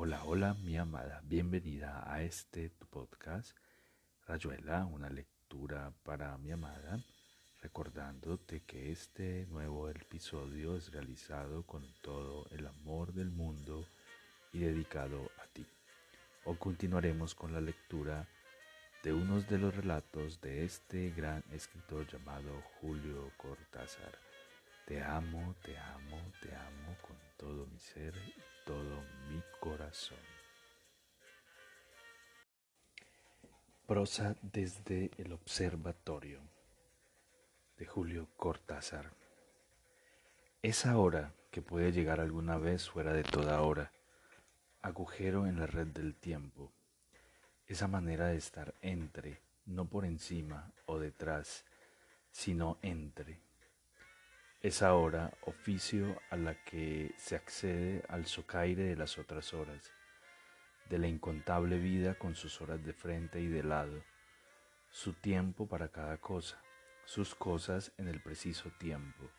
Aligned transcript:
Hola, 0.00 0.22
hola, 0.26 0.54
mi 0.54 0.76
amada. 0.76 1.20
Bienvenida 1.24 2.04
a 2.06 2.22
este 2.22 2.70
tu 2.70 2.86
podcast, 2.86 3.50
Rayuela, 4.28 4.86
una 4.86 5.10
lectura 5.10 5.92
para 6.04 6.38
mi 6.38 6.52
amada. 6.52 7.00
Recordándote 7.62 8.60
que 8.60 8.92
este 8.92 9.46
nuevo 9.46 9.88
episodio 9.88 10.76
es 10.76 10.92
realizado 10.92 11.64
con 11.64 11.84
todo 12.00 12.46
el 12.52 12.68
amor 12.68 13.12
del 13.12 13.32
mundo 13.32 13.88
y 14.52 14.60
dedicado 14.60 15.32
a 15.42 15.48
ti. 15.52 15.66
Hoy 16.44 16.56
continuaremos 16.58 17.34
con 17.34 17.52
la 17.52 17.60
lectura 17.60 18.28
de 19.02 19.12
unos 19.12 19.48
de 19.48 19.58
los 19.58 19.74
relatos 19.74 20.40
de 20.40 20.64
este 20.64 21.10
gran 21.10 21.42
escritor 21.50 22.06
llamado 22.06 22.62
Julio 22.80 23.32
Cortázar. 23.36 24.16
Te 24.86 25.02
amo, 25.02 25.56
te 25.64 25.76
amo, 25.76 26.22
te 26.40 26.54
amo 26.54 26.96
con 27.02 27.16
todo 27.36 27.66
mi 27.66 27.80
ser 27.80 28.14
todo 28.68 29.02
mi 29.30 29.42
corazón. 29.60 30.18
Prosa 33.86 34.36
desde 34.42 35.10
el 35.16 35.32
observatorio 35.32 36.40
de 37.78 37.86
Julio 37.86 38.28
Cortázar. 38.36 39.10
Esa 40.60 40.98
hora 40.98 41.32
que 41.50 41.62
puede 41.62 41.92
llegar 41.92 42.20
alguna 42.20 42.58
vez 42.58 42.90
fuera 42.90 43.14
de 43.14 43.22
toda 43.22 43.62
hora, 43.62 43.90
agujero 44.82 45.46
en 45.46 45.58
la 45.58 45.66
red 45.66 45.86
del 45.86 46.14
tiempo, 46.14 46.70
esa 47.68 47.88
manera 47.88 48.26
de 48.26 48.36
estar 48.36 48.74
entre, 48.82 49.40
no 49.64 49.86
por 49.86 50.04
encima 50.04 50.74
o 50.84 50.98
detrás, 50.98 51.64
sino 52.30 52.76
entre 52.82 53.40
esa 54.60 54.94
hora, 54.94 55.32
oficio 55.42 56.20
a 56.30 56.36
la 56.36 56.54
que 56.64 57.14
se 57.16 57.36
accede 57.36 58.02
al 58.08 58.26
socaire 58.26 58.82
de 58.82 58.96
las 58.96 59.16
otras 59.16 59.54
horas, 59.54 59.92
de 60.90 60.98
la 60.98 61.06
incontable 61.06 61.78
vida 61.78 62.14
con 62.18 62.34
sus 62.34 62.60
horas 62.60 62.84
de 62.84 62.92
frente 62.92 63.40
y 63.40 63.46
de 63.46 63.62
lado, 63.62 64.02
su 64.90 65.12
tiempo 65.12 65.68
para 65.68 65.90
cada 65.90 66.16
cosa, 66.16 66.60
sus 67.04 67.36
cosas 67.36 67.92
en 67.98 68.08
el 68.08 68.20
preciso 68.20 68.70
tiempo, 68.78 69.30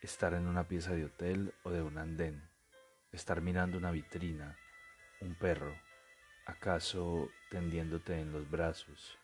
estar 0.00 0.32
en 0.34 0.46
una 0.46 0.68
pieza 0.68 0.92
de 0.92 1.06
hotel 1.06 1.52
o 1.64 1.70
de 1.70 1.82
un 1.82 1.98
andén, 1.98 2.48
estar 3.10 3.40
mirando 3.40 3.78
una 3.78 3.90
vitrina, 3.90 4.56
un 5.20 5.34
perro, 5.34 5.74
acaso 6.46 7.28
tendiéndote 7.50 8.20
en 8.20 8.30
los 8.30 8.48
brazos, 8.48 9.18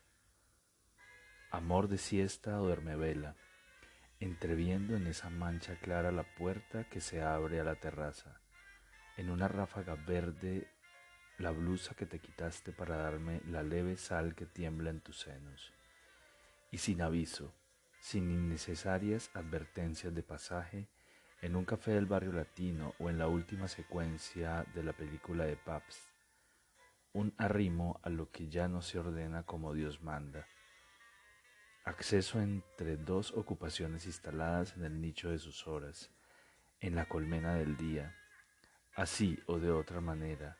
amor 1.52 1.86
de 1.86 1.98
siesta 1.98 2.60
o 2.60 2.64
duerme 2.64 2.96
vela 2.96 3.36
entreviendo 4.20 4.96
en 4.96 5.06
esa 5.06 5.28
mancha 5.28 5.76
clara 5.76 6.10
la 6.10 6.22
puerta 6.22 6.84
que 6.84 7.00
se 7.00 7.22
abre 7.22 7.60
a 7.60 7.64
la 7.64 7.74
terraza, 7.74 8.40
en 9.16 9.30
una 9.30 9.48
ráfaga 9.48 9.94
verde 9.94 10.68
la 11.38 11.50
blusa 11.50 11.94
que 11.94 12.06
te 12.06 12.18
quitaste 12.18 12.72
para 12.72 12.96
darme 12.96 13.42
la 13.46 13.62
leve 13.62 13.96
sal 13.96 14.34
que 14.34 14.46
tiembla 14.46 14.90
en 14.90 15.00
tus 15.00 15.20
senos, 15.20 15.74
y 16.70 16.78
sin 16.78 17.02
aviso, 17.02 17.54
sin 18.00 18.30
innecesarias 18.30 19.30
advertencias 19.34 20.14
de 20.14 20.22
pasaje, 20.22 20.88
en 21.42 21.54
un 21.54 21.66
café 21.66 21.92
del 21.92 22.06
barrio 22.06 22.32
latino 22.32 22.94
o 22.98 23.10
en 23.10 23.18
la 23.18 23.28
última 23.28 23.68
secuencia 23.68 24.64
de 24.74 24.82
la 24.82 24.94
película 24.94 25.44
de 25.44 25.56
Pabst, 25.56 26.00
un 27.12 27.34
arrimo 27.36 28.00
a 28.02 28.08
lo 28.08 28.30
que 28.30 28.48
ya 28.48 28.68
no 28.68 28.80
se 28.80 28.98
ordena 28.98 29.42
como 29.42 29.74
Dios 29.74 30.02
manda, 30.02 30.46
acceso 31.86 32.40
entre 32.40 32.96
dos 32.96 33.32
ocupaciones 33.32 34.06
instaladas 34.06 34.76
en 34.76 34.84
el 34.84 35.00
nicho 35.00 35.30
de 35.30 35.38
sus 35.38 35.68
horas, 35.68 36.10
en 36.80 36.96
la 36.96 37.06
colmena 37.06 37.54
del 37.54 37.76
día, 37.76 38.16
así 38.96 39.38
o 39.46 39.60
de 39.60 39.70
otra 39.70 40.00
manera, 40.00 40.58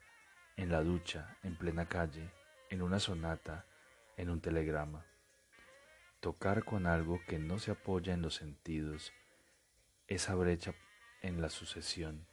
en 0.57 0.71
la 0.71 0.83
ducha, 0.83 1.37
en 1.43 1.57
plena 1.57 1.89
calle, 1.89 2.31
en 2.71 2.81
una 2.81 3.01
sonata, 3.01 3.67
en 4.17 4.31
un 4.31 4.41
telegrama. 4.41 5.05
Tocar 6.21 6.65
con 6.65 6.87
algo 6.87 7.21
que 7.27 7.41
no 7.41 7.59
se 7.59 7.73
apoya 7.73 8.15
en 8.15 8.23
los 8.23 8.37
sentidos, 8.37 9.13
esa 10.07 10.37
brecha 10.37 10.75
en 11.23 11.43
la 11.43 11.51
sucesión, 11.51 12.25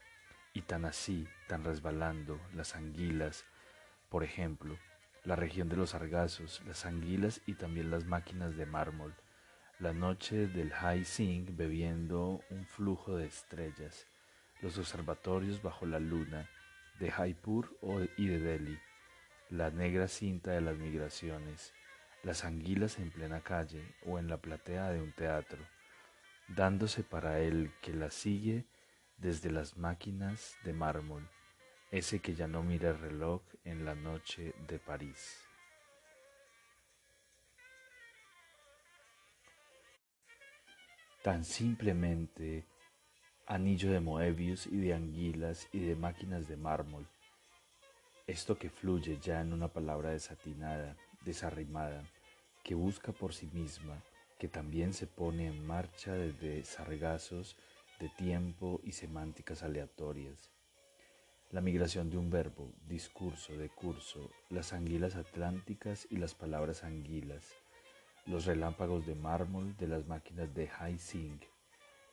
y 0.54 0.62
tan 0.62 0.86
así, 0.86 1.28
tan 1.48 1.64
resbalando, 1.64 2.40
las 2.54 2.76
anguilas, 2.76 3.44
por 4.10 4.24
ejemplo, 4.24 4.78
la 5.24 5.36
región 5.38 5.70
de 5.70 5.78
los 5.78 5.92
sargazos, 5.92 6.62
las 6.66 6.86
anguilas 6.86 7.42
y 7.46 7.54
también 7.54 7.90
las 7.90 8.06
máquinas 8.06 8.58
de 8.58 8.66
mármol, 8.66 9.16
la 9.80 9.94
noche 9.94 10.48
del 10.48 10.72
high 10.72 11.06
sing 11.06 11.56
bebiendo 11.56 12.42
un 12.50 12.66
flujo 12.66 13.16
de 13.16 13.28
estrellas, 13.28 14.06
los 14.62 14.78
observatorios 14.78 15.62
bajo 15.62 15.86
la 15.86 16.00
luna 16.00 16.50
de 17.00 17.10
Jaipur 17.10 17.78
y 18.18 18.28
de 18.28 18.40
Delhi, 18.40 18.80
la 19.50 19.72
negra 19.72 20.08
cinta 20.08 20.52
de 20.52 20.62
las 20.62 20.78
migraciones, 20.78 21.74
las 22.24 22.44
anguilas 22.44 23.00
en 23.00 23.10
plena 23.10 23.42
calle 23.42 23.96
o 24.06 24.20
en 24.20 24.28
la 24.28 24.38
platea 24.38 24.90
de 24.90 25.02
un 25.02 25.14
teatro, 25.14 25.60
dándose 26.50 27.04
para 27.04 27.40
el 27.40 27.72
que 27.82 27.94
la 27.94 28.12
sigue 28.12 28.66
desde 29.18 29.52
las 29.52 29.78
máquinas 29.78 30.56
de 30.64 30.74
mármol, 30.74 31.30
ese 31.94 32.22
que 32.22 32.34
ya 32.34 32.48
no 32.48 32.64
mira 32.64 32.90
el 32.90 32.98
reloj 32.98 33.44
en 33.66 33.86
la 33.86 33.94
noche 33.94 34.56
de 34.68 34.80
París. 34.80 35.38
Tan 41.22 41.46
simplemente 41.46 42.66
anillo 43.46 43.92
de 43.92 44.00
Moebius 44.00 44.66
y 44.66 44.78
de 44.78 44.96
anguilas 44.96 45.70
y 45.72 45.82
de 45.82 45.96
máquinas 45.96 46.48
de 46.48 46.58
mármol, 46.58 47.08
esto 48.26 48.58
que 48.58 48.72
fluye 48.72 49.20
ya 49.22 49.42
en 49.42 49.54
una 49.54 49.68
palabra 49.68 50.10
desatinada, 50.10 50.98
desarrimada, 51.24 52.10
que 52.64 52.74
busca 52.74 53.12
por 53.12 53.36
sí 53.36 53.52
misma, 53.54 54.02
que 54.40 54.48
también 54.48 54.94
se 54.94 55.06
pone 55.06 55.46
en 55.46 55.64
marcha 55.68 56.14
desde 56.14 56.64
sargazos 56.64 57.56
de 58.00 58.10
tiempo 58.10 58.82
y 58.84 58.94
semánticas 58.94 59.62
aleatorias, 59.62 60.53
la 61.54 61.62
migración 61.62 62.10
de 62.10 62.18
un 62.18 62.32
verbo, 62.32 62.74
discurso, 62.88 63.56
de 63.56 63.70
curso, 63.70 64.32
las 64.50 64.74
anguilas 64.74 65.16
atlánticas 65.16 66.08
y 66.10 66.18
las 66.18 66.34
palabras 66.34 66.84
anguilas, 66.84 67.54
los 68.26 68.48
relámpagos 68.48 69.06
de 69.06 69.14
mármol 69.14 69.78
de 69.78 69.88
las 69.88 70.08
máquinas 70.08 70.52
de 70.56 70.68
Sing, 70.98 71.40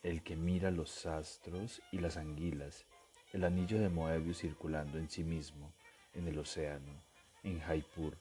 el 0.02 0.22
que 0.22 0.36
mira 0.36 0.70
los 0.70 1.06
astros 1.06 1.80
y 1.90 2.00
las 2.00 2.18
anguilas, 2.18 2.84
el 3.32 3.44
anillo 3.44 3.80
de 3.80 3.88
Moebius 3.88 4.40
circulando 4.40 4.98
en 4.98 5.08
sí 5.08 5.24
mismo, 5.24 5.72
en 6.12 6.28
el 6.28 6.38
océano, 6.38 7.02
en 7.42 7.60
Jaipur, 7.60 8.18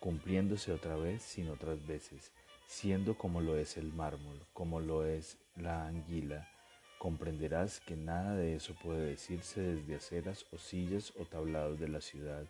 cumpliéndose 0.00 0.72
otra 0.72 0.96
vez 0.96 1.22
sin 1.22 1.50
otras 1.50 1.86
veces, 1.86 2.32
siendo 2.66 3.16
como 3.16 3.40
lo 3.40 3.56
es 3.56 3.76
el 3.76 3.92
mármol, 3.92 4.44
como 4.54 4.80
lo 4.80 5.06
es 5.06 5.38
la 5.54 5.86
anguila, 5.86 6.48
comprenderás 6.98 7.80
que 7.80 7.96
nada 7.96 8.34
de 8.34 8.56
eso 8.56 8.74
puede 8.82 9.06
decirse 9.06 9.60
desde 9.60 9.94
aceras 9.94 10.46
o 10.52 10.58
sillas 10.58 11.12
o 11.16 11.24
tablados 11.24 11.78
de 11.78 11.88
la 11.88 12.00
ciudad. 12.00 12.44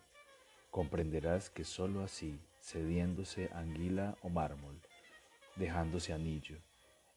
Comprenderás 0.71 1.49
que 1.49 1.63
sólo 1.63 2.03
así, 2.03 2.39
cediéndose 2.61 3.49
anguila 3.53 4.17
o 4.23 4.29
mármol, 4.29 4.79
dejándose 5.55 6.13
anillo, 6.13 6.57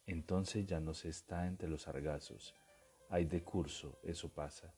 entonces 0.07 0.67
ya 0.67 0.81
no 0.81 0.95
se 0.95 1.09
está 1.09 1.47
entre 1.47 1.69
los 1.69 1.83
sargazos. 1.83 2.55
Hay 3.09 3.25
de 3.25 3.43
curso, 3.43 3.99
eso 4.03 4.29
pasa. 4.29 4.75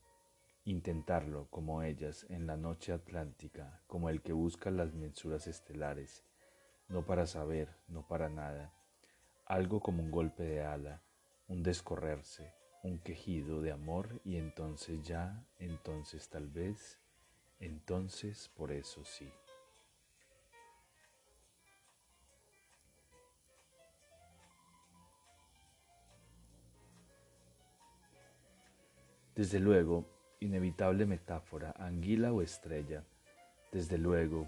Intentarlo 0.64 1.46
como 1.50 1.82
ellas 1.82 2.26
en 2.30 2.46
la 2.46 2.56
noche 2.56 2.92
atlántica, 2.92 3.80
como 3.86 4.08
el 4.10 4.22
que 4.22 4.32
busca 4.32 4.70
las 4.70 4.94
mensuras 4.94 5.46
estelares, 5.46 6.24
no 6.88 7.04
para 7.04 7.26
saber, 7.26 7.68
no 7.88 8.06
para 8.06 8.28
nada, 8.28 8.72
algo 9.46 9.80
como 9.80 10.02
un 10.02 10.10
golpe 10.10 10.42
de 10.42 10.64
ala, 10.64 11.03
un 11.48 11.62
descorrerse, 11.62 12.52
un 12.82 12.98
quejido 12.98 13.60
de 13.60 13.72
amor 13.72 14.20
y 14.24 14.36
entonces 14.36 15.02
ya, 15.02 15.46
entonces 15.58 16.28
tal 16.28 16.48
vez, 16.48 16.98
entonces 17.60 18.50
por 18.56 18.72
eso 18.72 19.04
sí. 19.04 19.30
Desde 29.34 29.58
luego, 29.58 30.06
inevitable 30.38 31.06
metáfora, 31.06 31.74
anguila 31.76 32.32
o 32.32 32.40
estrella, 32.40 33.04
desde 33.72 33.98
luego, 33.98 34.46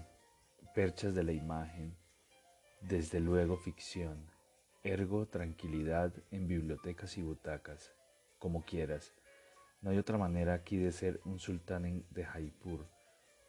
perchas 0.73 1.13
de 1.13 1.23
la 1.23 1.33
imagen, 1.33 1.97
desde 2.81 3.19
luego 3.19 3.57
ficción, 3.57 4.36
Ergo 4.87 5.25
tranquilidad 5.25 6.13
en 6.31 6.47
bibliotecas 6.47 7.17
y 7.17 7.21
butacas, 7.21 7.93
como 8.39 8.63
quieras. 8.63 9.13
No 9.81 9.89
hay 9.89 9.97
otra 9.97 10.17
manera 10.17 10.53
aquí 10.53 10.77
de 10.77 10.93
ser 10.93 11.19
un 11.25 11.39
sultán 11.39 12.05
de 12.09 12.23
Jaipur, 12.23 12.87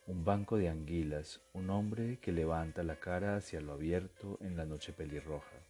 un 0.08 0.25
banco 0.25 0.56
de 0.56 0.69
anguilas, 0.69 1.40
un 1.52 1.70
hombre 1.70 2.19
que 2.19 2.32
levanta 2.32 2.82
la 2.82 2.99
cara 2.99 3.37
hacia 3.37 3.61
lo 3.61 3.75
abierto 3.75 4.37
en 4.40 4.56
la 4.56 4.67
noche 4.67 4.93
pelirroja. 4.93 5.62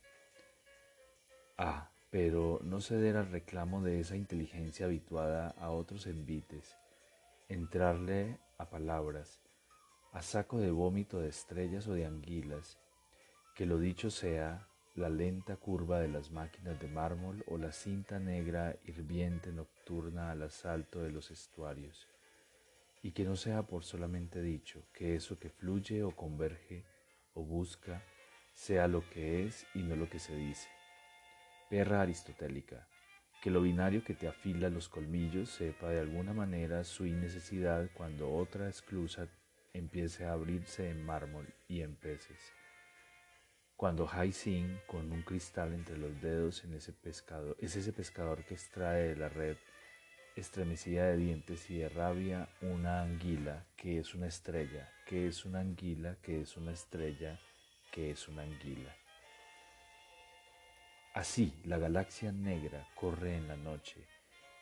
Ah, 1.59 1.91
pero 2.09 2.61
no 2.63 2.81
ceder 2.81 3.19
al 3.19 3.31
reclamo 3.31 3.83
de 3.83 4.01
esa 4.01 4.17
inteligencia 4.17 4.87
habituada 4.87 5.51
a 5.59 5.71
otros 5.71 6.07
envites, 6.07 6.79
en 7.51 7.59
entrarle 7.61 8.39
a 8.57 8.71
palabras, 8.71 9.43
a 10.15 10.23
saco 10.23 10.61
de 10.61 10.71
vómito 10.71 11.21
de 11.21 11.29
estrellas 11.29 11.87
o 11.89 11.93
de 11.93 12.07
anguilas, 12.07 12.79
que 13.55 13.67
lo 13.67 13.79
dicho 13.79 14.11
sea 14.11 14.67
la 14.99 15.09
lenta 15.09 15.57
curva 15.57 16.01
de 16.01 16.09
las 16.09 16.31
máquinas 16.33 16.79
de 16.81 16.89
mármol 16.89 17.45
o 17.47 17.57
la 17.57 17.71
cinta 17.71 18.19
negra 18.19 18.77
hirviente 18.85 19.53
nocturna 19.53 20.33
al 20.33 20.43
asalto 20.43 21.01
de 21.01 21.11
los 21.11 21.31
estuarios, 21.31 22.09
y 23.03 23.13
que 23.13 23.25
no 23.25 23.37
sea 23.37 23.63
por 23.63 23.85
solamente 23.85 24.43
dicho 24.43 24.83
que 24.93 25.15
eso 25.15 25.39
que 25.39 25.51
fluye 25.51 26.03
o 26.03 26.11
converge 26.11 26.85
o 27.35 27.45
busca 27.45 28.03
sea 28.53 28.89
lo 28.89 29.09
que 29.09 29.47
es 29.47 29.65
y 29.73 29.85
no 29.85 29.95
lo 29.95 30.11
que 30.11 30.19
se 30.19 30.35
dice. 30.35 30.69
Perra 31.71 32.03
aristotélica, 32.03 32.89
que 33.41 33.51
lo 33.51 33.63
binario 33.63 34.03
que 34.03 34.15
te 34.15 34.27
afila 34.27 34.69
los 34.69 34.89
colmillos 34.89 35.49
sepa 35.49 35.91
de 35.91 36.01
alguna 36.01 36.33
manera 36.33 36.83
su 36.83 37.07
innecesidad 37.07 37.89
cuando 37.95 38.35
otra 38.35 38.69
esclusa 38.69 39.29
empiece 39.75 40.25
a 40.25 40.33
abrirse 40.33 40.91
en 40.91 41.07
mármol 41.07 41.47
y 41.69 41.83
en 41.83 41.95
peces. 41.95 42.58
Cuando 43.79 44.09
Hai 44.11 44.33
Sing, 44.33 44.81
con 44.89 45.13
un 45.13 45.23
cristal 45.23 45.73
entre 45.73 45.97
los 45.97 46.21
dedos 46.21 46.65
en 46.65 46.75
ese 46.75 46.93
pescado, 46.93 47.55
es 47.61 47.77
ese 47.77 47.93
pescador 47.93 48.43
que 48.43 48.55
extrae 48.55 49.11
de 49.11 49.15
la 49.15 49.29
red 49.29 49.57
estremecida 50.35 51.07
de 51.07 51.17
dientes 51.17 51.71
y 51.71 51.79
de 51.79 51.89
rabia 51.89 52.49
una 52.61 53.03
anguila 53.03 53.67
que 53.77 54.01
es 54.01 54.17
una 54.17 54.27
estrella, 54.27 54.93
que 55.07 55.29
es 55.29 55.45
una 55.45 55.61
anguila, 55.61 56.17
que 56.21 56.41
es 56.41 56.57
una 56.57 56.73
estrella, 56.73 57.39
que 57.93 58.11
es 58.11 58.27
una 58.27 58.43
anguila. 58.43 58.93
Así 61.15 61.55
la 61.65 61.79
galaxia 61.79 62.33
negra 62.33 62.85
corre 62.97 63.37
en 63.37 63.47
la 63.47 63.57
noche, 63.57 64.05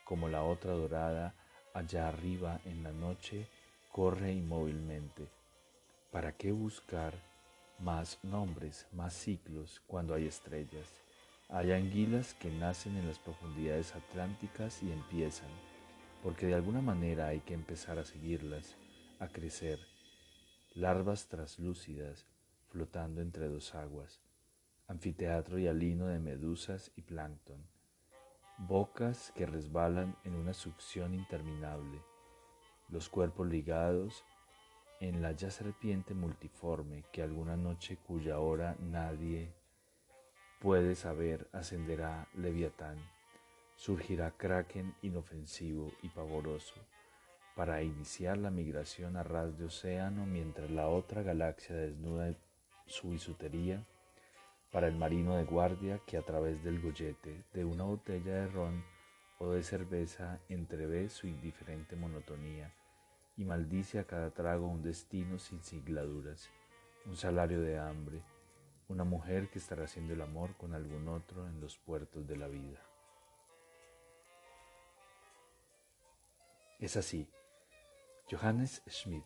como 0.05 0.29
la 0.29 0.43
otra 0.43 0.73
dorada 0.73 1.33
allá 1.73 2.07
arriba 2.07 2.61
en 2.65 2.83
la 2.83 2.91
noche 2.91 3.47
corre 3.91 4.31
inmóvilmente. 4.31 5.27
¿Para 6.11 6.33
qué 6.33 6.51
buscar 6.51 7.15
más 7.79 8.19
nombres, 8.23 8.87
más 8.91 9.13
ciclos 9.13 9.81
cuando 9.87 10.13
hay 10.13 10.27
estrellas? 10.27 11.01
Hay 11.49 11.71
anguilas 11.71 12.33
que 12.33 12.49
nacen 12.49 12.97
en 12.97 13.07
las 13.07 13.19
profundidades 13.19 13.95
atlánticas 13.95 14.83
y 14.83 14.91
empiezan, 14.91 15.49
porque 16.23 16.47
de 16.47 16.55
alguna 16.55 16.81
manera 16.81 17.27
hay 17.27 17.39
que 17.39 17.53
empezar 17.53 17.99
a 17.99 18.05
seguirlas, 18.05 18.75
a 19.19 19.27
crecer, 19.27 19.79
larvas 20.75 21.27
traslúcidas 21.27 22.25
flotando 22.69 23.21
entre 23.21 23.47
dos 23.47 23.73
aguas 23.75 24.21
anfiteatro 24.87 25.59
y 25.59 25.67
alino 25.67 26.07
de 26.07 26.17
medusas 26.17 26.91
y 26.95 27.01
plancton, 27.01 27.61
bocas 28.57 29.33
que 29.35 29.45
resbalan 29.45 30.15
en 30.23 30.33
una 30.33 30.53
succión 30.53 31.13
interminable, 31.13 32.01
los 32.87 33.09
cuerpos 33.09 33.47
ligados 33.47 34.23
en 34.99 35.21
la 35.21 35.31
ya 35.31 35.51
serpiente 35.51 36.13
multiforme 36.13 37.03
que 37.11 37.21
alguna 37.21 37.55
noche 37.55 37.97
cuya 37.97 38.39
hora 38.39 38.75
nadie 38.79 39.53
puede 40.59 40.95
saber 40.95 41.47
ascenderá 41.51 42.27
Leviatán, 42.33 42.97
surgirá 43.75 44.31
Kraken 44.31 44.95
inofensivo 45.03 45.91
y 46.01 46.09
pavoroso 46.09 46.75
para 47.55 47.83
iniciar 47.83 48.37
la 48.37 48.49
migración 48.49 49.17
a 49.17 49.23
ras 49.23 49.57
de 49.57 49.65
océano 49.65 50.25
mientras 50.25 50.71
la 50.71 50.87
otra 50.87 51.21
galaxia 51.21 51.75
desnuda 51.75 52.35
su 52.87 53.09
bisutería 53.09 53.85
para 54.71 54.87
el 54.87 54.95
marino 54.95 55.35
de 55.35 55.43
guardia 55.43 55.99
que 56.05 56.17
a 56.17 56.23
través 56.23 56.63
del 56.63 56.81
gollete 56.81 57.43
de 57.53 57.65
una 57.65 57.83
botella 57.83 58.33
de 58.33 58.47
ron 58.47 58.83
o 59.39 59.51
de 59.51 59.61
cerveza 59.61 60.39
entrevé 60.49 61.09
su 61.09 61.27
indiferente 61.27 61.95
monotonía 61.95 62.73
y 63.37 63.45
maldice 63.45 63.99
a 63.99 64.05
cada 64.05 64.31
trago 64.31 64.67
un 64.67 64.81
destino 64.81 65.37
sin 65.37 65.63
sigladuras, 65.63 66.49
un 67.05 67.15
salario 67.15 67.61
de 67.61 67.77
hambre, 67.77 68.23
una 68.89 69.03
mujer 69.03 69.49
que 69.49 69.59
estará 69.59 69.83
haciendo 69.83 70.13
el 70.13 70.21
amor 70.21 70.55
con 70.57 70.73
algún 70.73 71.07
otro 71.07 71.47
en 71.47 71.61
los 71.61 71.77
puertos 71.77 72.27
de 72.27 72.35
la 72.35 72.47
vida. 72.47 72.81
Es 76.79 76.97
así. 76.97 77.27
Johannes 78.29 78.83
Schmidt, 78.87 79.25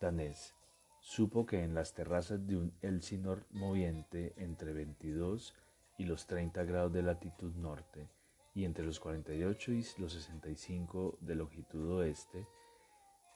danés, 0.00 0.54
supo 1.00 1.46
que 1.46 1.62
en 1.62 1.74
las 1.74 1.94
terrazas 1.94 2.46
de 2.46 2.56
un 2.56 2.74
Elsinor 2.82 3.46
moviente 3.50 4.34
entre 4.36 4.72
22 4.72 5.54
y 5.98 6.04
los 6.04 6.26
30 6.26 6.64
grados 6.64 6.92
de 6.92 7.02
latitud 7.02 7.54
norte 7.54 8.08
y 8.54 8.64
entre 8.64 8.84
los 8.84 9.00
48 9.00 9.72
y 9.72 9.86
los 9.98 10.12
65 10.12 11.18
de 11.20 11.34
longitud 11.34 11.90
oeste, 11.98 12.46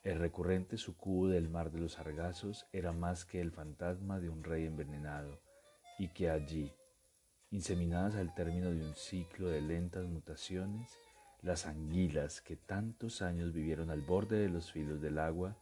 el 0.08 0.18
recurrente 0.18 0.78
sucubo 0.78 1.28
del 1.28 1.50
mar 1.50 1.70
de 1.70 1.80
los 1.80 1.92
sargazos 1.92 2.66
era 2.72 2.92
más 2.92 3.26
que 3.26 3.42
el 3.42 3.52
fantasma 3.52 4.18
de 4.18 4.30
un 4.30 4.42
rey 4.42 4.64
envenenado, 4.64 5.42
y 5.98 6.08
que 6.08 6.30
allí, 6.30 6.72
inseminadas 7.50 8.14
al 8.14 8.34
término 8.34 8.70
de 8.70 8.82
un 8.82 8.94
ciclo 8.94 9.50
de 9.50 9.60
lentas 9.60 10.06
mutaciones, 10.06 10.98
las 11.42 11.66
anguilas 11.66 12.40
que 12.40 12.56
tantos 12.56 13.20
años 13.20 13.52
vivieron 13.52 13.90
al 13.90 14.00
borde 14.00 14.38
de 14.38 14.48
los 14.48 14.72
filos 14.72 15.02
del 15.02 15.18
agua 15.18 15.58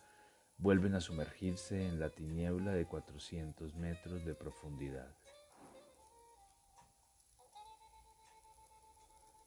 vuelven 0.58 0.94
a 0.94 1.00
sumergirse 1.00 1.84
en 1.84 1.98
la 1.98 2.10
tiniebla 2.10 2.70
de 2.70 2.86
400 2.86 3.74
metros 3.74 4.24
de 4.24 4.36
profundidad. 4.36 5.12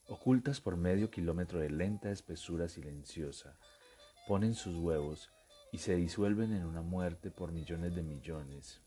Ocultas 0.08 0.60
por 0.60 0.76
medio 0.76 1.10
kilómetro 1.10 1.60
de 1.60 1.70
lenta 1.70 2.12
espesura 2.12 2.68
silenciosa, 2.68 3.58
ponen 4.30 4.54
sus 4.54 4.76
huevos 4.76 5.32
y 5.72 5.80
se 5.80 5.96
disuelven 5.96 6.54
en 6.54 6.64
una 6.64 6.84
muerte 6.84 7.32
por 7.32 7.52
millones 7.52 7.96
de 7.96 8.04
millones, 8.04 8.80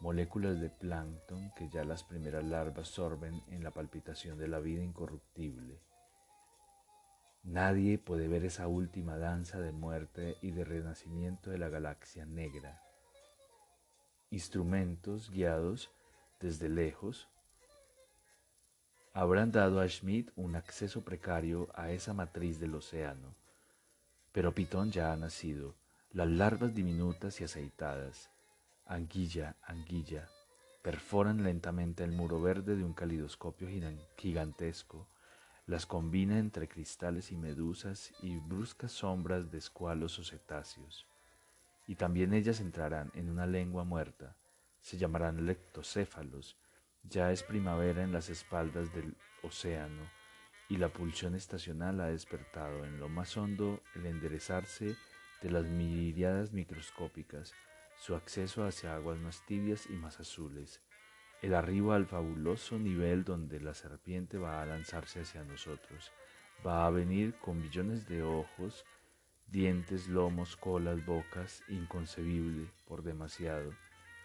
moléculas 0.00 0.62
de 0.62 0.70
plancton 0.70 1.52
que 1.54 1.68
ya 1.68 1.84
las 1.84 2.04
primeras 2.04 2.42
larvas 2.42 2.88
sorben 2.88 3.42
en 3.48 3.62
la 3.62 3.70
palpitación 3.70 4.38
de 4.38 4.48
la 4.48 4.60
vida 4.60 4.82
incorruptible. 4.82 5.78
Nadie 7.42 7.98
puede 7.98 8.28
ver 8.28 8.46
esa 8.46 8.66
última 8.66 9.18
danza 9.18 9.60
de 9.60 9.72
muerte 9.72 10.38
y 10.40 10.52
de 10.52 10.64
renacimiento 10.64 11.50
de 11.50 11.58
la 11.58 11.68
galaxia 11.68 12.24
negra. 12.24 12.80
Instrumentos 14.30 15.30
guiados 15.30 15.90
desde 16.40 16.70
lejos 16.70 17.28
habrán 19.12 19.52
dado 19.52 19.82
a 19.82 19.86
Schmidt 19.86 20.30
un 20.34 20.56
acceso 20.56 21.04
precario 21.04 21.68
a 21.74 21.90
esa 21.90 22.14
matriz 22.14 22.58
del 22.58 22.74
océano, 22.74 23.36
pero 24.32 24.54
Pitón 24.54 24.90
ya 24.90 25.12
ha 25.12 25.16
nacido, 25.16 25.74
las 26.12 26.28
larvas 26.28 26.74
diminutas 26.74 27.40
y 27.40 27.44
aceitadas, 27.44 28.30
anguilla, 28.86 29.56
anguilla, 29.62 30.28
perforan 30.82 31.42
lentamente 31.42 32.04
el 32.04 32.12
muro 32.12 32.40
verde 32.40 32.76
de 32.76 32.84
un 32.84 32.94
calidoscopio 32.94 33.68
gigantesco. 34.16 35.06
Las 35.66 35.84
combina 35.84 36.38
entre 36.38 36.66
cristales 36.66 37.30
y 37.30 37.36
medusas 37.36 38.12
y 38.22 38.38
bruscas 38.38 38.92
sombras 38.92 39.50
de 39.50 39.58
escualos 39.58 40.18
o 40.18 40.24
cetáceos. 40.24 41.06
Y 41.86 41.96
también 41.96 42.32
ellas 42.32 42.60
entrarán 42.60 43.10
en 43.14 43.28
una 43.28 43.46
lengua 43.46 43.84
muerta, 43.84 44.34
se 44.80 44.96
llamarán 44.96 45.44
lectocéfalos, 45.44 46.56
ya 47.02 47.32
es 47.32 47.42
primavera 47.42 48.02
en 48.02 48.12
las 48.12 48.30
espaldas 48.30 48.94
del 48.94 49.14
océano 49.42 50.17
y 50.68 50.76
la 50.76 50.88
pulsión 50.90 51.34
estacional 51.34 52.00
ha 52.00 52.06
despertado 52.06 52.84
en 52.84 53.00
lo 53.00 53.08
más 53.08 53.36
hondo 53.36 53.82
el 53.94 54.06
enderezarse 54.06 54.96
de 55.42 55.50
las 55.50 55.64
miriadas 55.64 56.52
microscópicas, 56.52 57.54
su 57.96 58.14
acceso 58.14 58.64
hacia 58.64 58.94
aguas 58.94 59.18
más 59.18 59.44
tibias 59.46 59.86
y 59.86 59.94
más 59.94 60.20
azules, 60.20 60.82
el 61.40 61.54
arribo 61.54 61.92
al 61.92 62.06
fabuloso 62.06 62.78
nivel 62.78 63.24
donde 63.24 63.60
la 63.60 63.72
serpiente 63.72 64.38
va 64.38 64.60
a 64.60 64.66
lanzarse 64.66 65.20
hacia 65.20 65.44
nosotros. 65.44 66.10
Va 66.66 66.86
a 66.86 66.90
venir 66.90 67.34
con 67.38 67.62
billones 67.62 68.08
de 68.08 68.24
ojos, 68.24 68.84
dientes, 69.46 70.08
lomos, 70.08 70.56
colas, 70.56 71.04
bocas, 71.06 71.62
inconcebible 71.68 72.72
por 72.86 73.04
demasiado, 73.04 73.72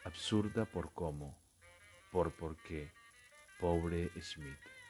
absurda 0.03 0.65
por 0.65 0.91
cómo, 0.93 1.38
por 2.12 2.31
por 2.31 2.57
qué. 2.57 2.91
Pobre 3.59 4.09
Smith. 4.19 4.82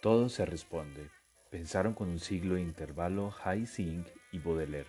Todo 0.00 0.30
se 0.30 0.46
responde, 0.46 1.10
pensaron 1.50 1.92
con 1.92 2.08
un 2.08 2.20
siglo 2.20 2.54
de 2.54 2.62
intervalo 2.62 3.34
Sing 3.66 4.06
y 4.32 4.38
Baudelaire. 4.38 4.88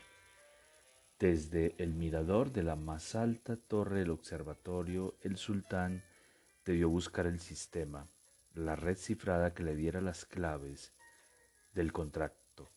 Desde 1.20 1.76
el 1.80 1.94
mirador 1.94 2.54
de 2.54 2.64
la 2.64 2.78
más 2.78 3.14
alta 3.14 3.58
torre 3.58 4.00
del 4.00 4.10
observatorio, 4.10 5.16
el 5.22 5.36
sultán 5.36 6.02
debió 6.64 6.88
buscar 6.88 7.26
el 7.26 7.42
sistema, 7.42 8.08
la 8.54 8.78
red 8.78 8.96
cifrada 8.96 9.54
que 9.54 9.64
le 9.64 9.76
diera 9.76 10.00
las 10.00 10.24
claves 10.24 10.94
del 11.74 11.92
contrato. 11.92 12.72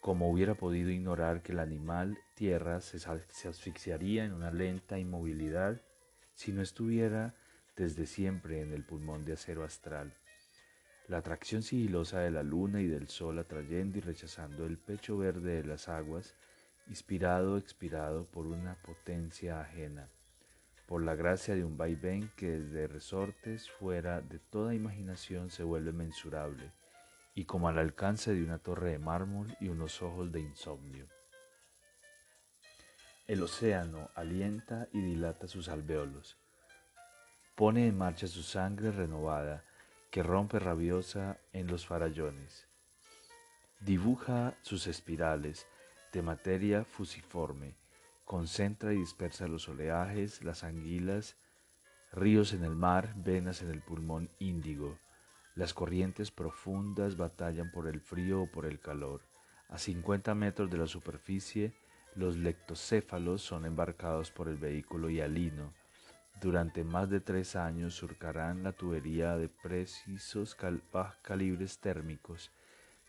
Como 0.00 0.30
hubiera 0.30 0.54
podido 0.54 0.90
ignorar 0.90 1.42
que 1.42 1.50
el 1.50 1.58
animal 1.58 2.18
tierra 2.36 2.80
se 2.80 3.48
asfixiaría 3.48 4.24
en 4.24 4.32
una 4.32 4.52
lenta 4.52 4.96
inmovilidad 4.96 5.82
si 6.34 6.52
no 6.52 6.62
estuviera 6.62 7.34
desde 7.74 8.06
siempre 8.06 8.60
en 8.60 8.72
el 8.72 8.84
pulmón 8.84 9.24
de 9.24 9.32
acero 9.32 9.64
astral. 9.64 10.14
La 11.08 11.18
atracción 11.18 11.62
sigilosa 11.62 12.20
de 12.20 12.30
la 12.30 12.42
luna 12.42 12.80
y 12.80 12.86
del 12.86 13.08
sol 13.08 13.38
atrayendo 13.38 13.98
y 13.98 14.00
rechazando 14.00 14.66
el 14.66 14.78
pecho 14.78 15.18
verde 15.18 15.56
de 15.56 15.64
las 15.64 15.88
aguas, 15.88 16.34
inspirado 16.88 17.58
expirado 17.58 18.24
por 18.26 18.46
una 18.46 18.76
potencia 18.82 19.60
ajena, 19.60 20.08
por 20.86 21.02
la 21.02 21.14
gracia 21.14 21.54
de 21.54 21.64
un 21.64 21.76
vaivén 21.76 22.30
que 22.36 22.50
desde 22.50 22.86
resortes 22.86 23.70
fuera 23.70 24.20
de 24.20 24.38
toda 24.38 24.74
imaginación 24.74 25.50
se 25.50 25.64
vuelve 25.64 25.92
mensurable, 25.92 26.72
y 27.34 27.44
como 27.44 27.68
al 27.68 27.78
alcance 27.78 28.32
de 28.32 28.44
una 28.44 28.58
torre 28.58 28.90
de 28.90 28.98
mármol 28.98 29.56
y 29.60 29.68
unos 29.68 30.02
ojos 30.02 30.30
de 30.32 30.40
insomnio. 30.40 31.08
El 33.26 33.42
océano 33.42 34.10
alienta 34.14 34.88
y 34.92 35.00
dilata 35.00 35.48
sus 35.48 35.68
alvéolos, 35.68 36.36
pone 37.54 37.86
en 37.86 37.96
marcha 37.96 38.26
su 38.26 38.42
sangre 38.42 38.90
renovada, 38.90 39.64
que 40.12 40.22
rompe 40.22 40.58
rabiosa 40.58 41.40
en 41.54 41.68
los 41.68 41.86
farallones. 41.86 42.68
Dibuja 43.80 44.54
sus 44.60 44.86
espirales 44.86 45.66
de 46.12 46.20
materia 46.20 46.84
fusiforme, 46.84 47.78
concentra 48.26 48.92
y 48.92 48.98
dispersa 48.98 49.48
los 49.48 49.70
oleajes, 49.70 50.44
las 50.44 50.64
anguilas, 50.64 51.38
ríos 52.12 52.52
en 52.52 52.62
el 52.62 52.76
mar, 52.76 53.14
venas 53.16 53.62
en 53.62 53.70
el 53.70 53.80
pulmón 53.80 54.28
índigo. 54.38 54.98
Las 55.54 55.72
corrientes 55.72 56.30
profundas 56.30 57.16
batallan 57.16 57.72
por 57.72 57.88
el 57.88 58.02
frío 58.02 58.42
o 58.42 58.50
por 58.50 58.66
el 58.66 58.80
calor. 58.80 59.22
A 59.70 59.78
50 59.78 60.34
metros 60.34 60.68
de 60.68 60.76
la 60.76 60.86
superficie, 60.86 61.72
los 62.14 62.36
lectocéfalos 62.36 63.40
son 63.40 63.64
embarcados 63.64 64.30
por 64.30 64.48
el 64.48 64.58
vehículo 64.58 65.08
hialino, 65.08 65.72
durante 66.40 66.82
más 66.82 67.08
de 67.08 67.20
tres 67.20 67.54
años 67.54 67.94
surcarán 67.94 68.62
la 68.62 68.72
tubería 68.72 69.36
de 69.36 69.48
precisos 69.48 70.56
calibres 71.22 71.78
térmicos. 71.78 72.50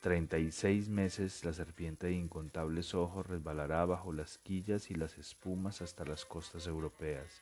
Treinta 0.02 0.38
y 0.38 0.52
seis 0.52 0.90
meses 0.90 1.44
la 1.46 1.54
serpiente 1.54 2.08
de 2.08 2.14
incontables 2.14 2.94
ojos 2.94 3.26
resbalará 3.26 3.86
bajo 3.86 4.12
las 4.12 4.38
quillas 4.38 4.92
y 4.92 4.96
las 4.96 5.18
espumas 5.18 5.82
hasta 5.82 6.06
las 6.06 6.26
costas 6.26 6.68
europeas. 6.68 7.42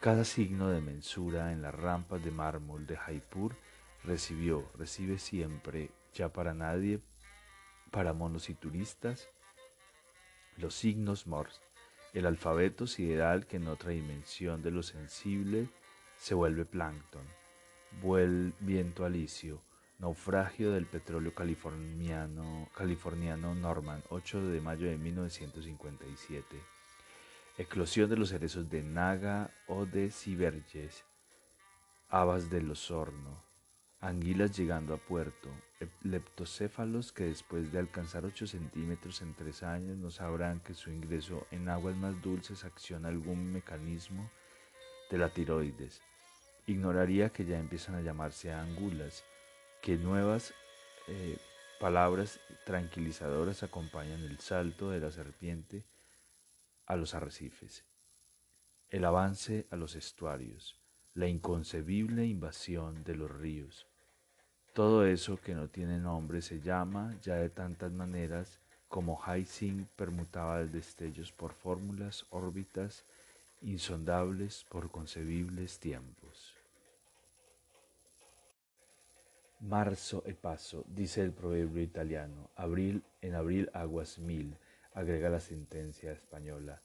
Cada 0.00 0.24
signo 0.24 0.68
de 0.68 0.80
mensura 0.80 1.52
en 1.52 1.62
las 1.62 1.74
rampas 1.74 2.22
de 2.22 2.30
mármol 2.30 2.86
de 2.86 2.96
Jaipur 2.96 3.56
recibió, 4.04 4.70
recibe 4.76 5.18
siempre, 5.18 5.90
ya 6.12 6.32
para 6.32 6.54
nadie, 6.54 7.00
para 7.90 8.12
monos 8.12 8.50
y 8.50 8.54
turistas, 8.54 9.28
los 10.58 10.74
signos 10.74 11.26
Morse 11.26 11.60
el 12.16 12.24
alfabeto 12.24 12.86
sideral 12.86 13.46
que 13.46 13.58
en 13.58 13.68
otra 13.68 13.90
dimensión 13.90 14.62
de 14.62 14.70
lo 14.70 14.82
sensible 14.82 15.68
se 16.16 16.34
vuelve 16.34 16.64
plancton, 16.64 17.26
viento 18.60 19.04
alisio, 19.04 19.60
naufragio 19.98 20.72
del 20.72 20.86
petróleo 20.86 21.34
californiano, 21.34 22.70
californiano 22.74 23.54
Norman, 23.54 24.02
8 24.08 24.48
de 24.48 24.60
mayo 24.62 24.86
de 24.86 24.96
1957, 24.96 26.58
eclosión 27.58 28.08
de 28.08 28.16
los 28.16 28.30
cerezos 28.30 28.70
de 28.70 28.82
Naga 28.82 29.50
o 29.66 29.84
de 29.84 30.10
Ciberges, 30.10 31.04
habas 32.08 32.48
del 32.48 32.70
Osorno, 32.70 33.45
anguilas 34.00 34.56
llegando 34.56 34.94
a 34.94 34.98
puerto, 34.98 35.48
leptocéfalos 36.02 37.12
que 37.12 37.24
después 37.24 37.72
de 37.72 37.78
alcanzar 37.78 38.24
8 38.24 38.46
centímetros 38.46 39.22
en 39.22 39.34
3 39.34 39.62
años 39.62 39.98
no 39.98 40.10
sabrán 40.10 40.60
que 40.60 40.74
su 40.74 40.90
ingreso 40.90 41.46
en 41.50 41.68
aguas 41.68 41.96
más 41.96 42.20
dulces 42.22 42.64
acciona 42.64 43.08
algún 43.08 43.52
mecanismo 43.52 44.30
de 45.10 45.18
la 45.18 45.32
tiroides. 45.32 46.02
Ignoraría 46.66 47.30
que 47.30 47.44
ya 47.44 47.58
empiezan 47.58 47.94
a 47.94 48.00
llamarse 48.00 48.52
angulas, 48.52 49.24
que 49.82 49.96
nuevas 49.96 50.52
eh, 51.08 51.38
palabras 51.78 52.40
tranquilizadoras 52.64 53.62
acompañan 53.62 54.20
el 54.22 54.40
salto 54.40 54.90
de 54.90 55.00
la 55.00 55.10
serpiente 55.10 55.84
a 56.86 56.96
los 56.96 57.14
arrecifes, 57.14 57.84
el 58.88 59.04
avance 59.04 59.66
a 59.70 59.76
los 59.76 59.94
estuarios, 59.94 60.80
la 61.16 61.26
inconcebible 61.26 62.26
invasión 62.26 63.02
de 63.02 63.16
los 63.16 63.30
ríos, 63.30 63.86
todo 64.74 65.06
eso 65.06 65.40
que 65.40 65.54
no 65.54 65.68
tiene 65.68 65.98
nombre 65.98 66.42
se 66.42 66.60
llama 66.60 67.16
ya 67.22 67.36
de 67.36 67.48
tantas 67.48 67.90
maneras 67.90 68.60
como 68.88 69.18
Haising 69.24 69.88
permutaba 69.96 70.62
destellos 70.62 71.32
por 71.32 71.54
fórmulas, 71.54 72.26
órbitas 72.28 73.06
insondables 73.62 74.66
por 74.68 74.90
concebibles 74.90 75.78
tiempos. 75.78 76.54
Marzo 79.60 80.22
e 80.26 80.34
paso, 80.34 80.84
dice 80.86 81.22
el 81.22 81.32
proverbio 81.32 81.82
italiano, 81.82 82.50
abril 82.56 83.02
en 83.22 83.34
abril 83.34 83.70
aguas 83.72 84.18
mil, 84.18 84.54
agrega 84.92 85.30
la 85.30 85.40
sentencia 85.40 86.12
española. 86.12 86.82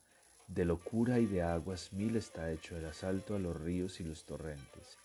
De 0.54 0.66
locura 0.66 1.18
y 1.20 1.28
de 1.28 1.44
aguas 1.44 1.94
mil 1.94 2.18
está 2.18 2.52
hecho 2.52 2.76
el 2.76 2.84
asalto 2.84 3.36
a 3.36 3.40
los 3.40 3.56
ríos 3.56 4.02
y 4.02 4.04
los 4.04 4.26
torrentes. 4.26 4.98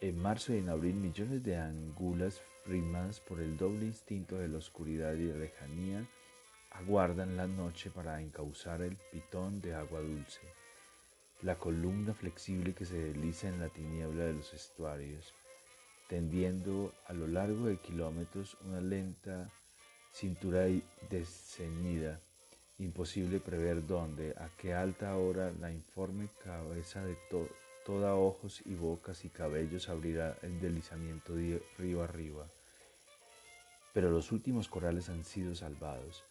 En 0.00 0.16
marzo 0.22 0.54
y 0.54 0.58
en 0.58 0.68
abril 0.68 0.94
millones 0.94 1.42
de 1.42 1.56
angulas 1.56 2.40
rimadas 2.64 3.18
por 3.18 3.40
el 3.40 3.56
doble 3.56 3.86
instinto 3.86 4.36
de 4.36 4.46
la 4.46 4.58
oscuridad 4.58 5.14
y 5.14 5.24
la 5.24 5.36
lejanía 5.36 6.06
aguardan 6.70 7.36
la 7.36 7.48
noche 7.48 7.90
para 7.90 8.20
encauzar 8.20 8.82
el 8.82 8.96
pitón 9.10 9.60
de 9.60 9.74
agua 9.74 9.98
dulce, 9.98 10.42
la 11.42 11.58
columna 11.58 12.14
flexible 12.14 12.72
que 12.72 12.84
se 12.84 12.96
desliza 12.96 13.48
en 13.48 13.58
la 13.58 13.70
tiniebla 13.70 14.26
de 14.26 14.34
los 14.34 14.54
estuarios, 14.54 15.34
tendiendo 16.08 16.94
a 17.08 17.14
lo 17.14 17.26
largo 17.26 17.66
de 17.66 17.78
kilómetros 17.78 18.56
una 18.64 18.80
lenta 18.80 19.50
cintura 20.12 20.66
desceñida, 21.10 22.20
imposible 22.78 23.40
prever 23.40 23.86
dónde, 23.86 24.34
a 24.36 24.48
qué 24.56 24.74
alta 24.74 25.16
hora 25.16 25.52
la 25.60 25.70
informe 25.70 26.28
cabeza 26.42 27.04
de 27.04 27.16
toda 27.84 28.14
ojos 28.14 28.62
y 28.64 28.74
bocas 28.74 29.24
y 29.24 29.28
cabellos 29.28 29.88
abrirá 29.88 30.36
el 30.42 30.60
deslizamiento 30.60 31.34
de 31.34 31.62
río 31.78 32.02
arriba. 32.02 32.46
Pero 33.92 34.10
los 34.10 34.32
últimos 34.32 34.68
corales 34.68 35.08
han 35.08 35.24
sido 35.24 35.54
salvados. 35.54 36.24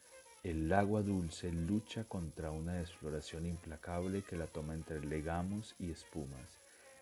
El 0.44 0.74
agua 0.74 1.02
dulce 1.02 1.54
lucha 1.54 2.04
contra 2.04 2.52
una 2.52 2.74
desfloración 2.74 3.46
implacable 3.46 4.24
que 4.24 4.36
la 4.36 4.48
toma 4.48 4.74
entre 4.74 5.00
legamos 5.00 5.74
y 5.80 5.92
espumas. 5.92 6.60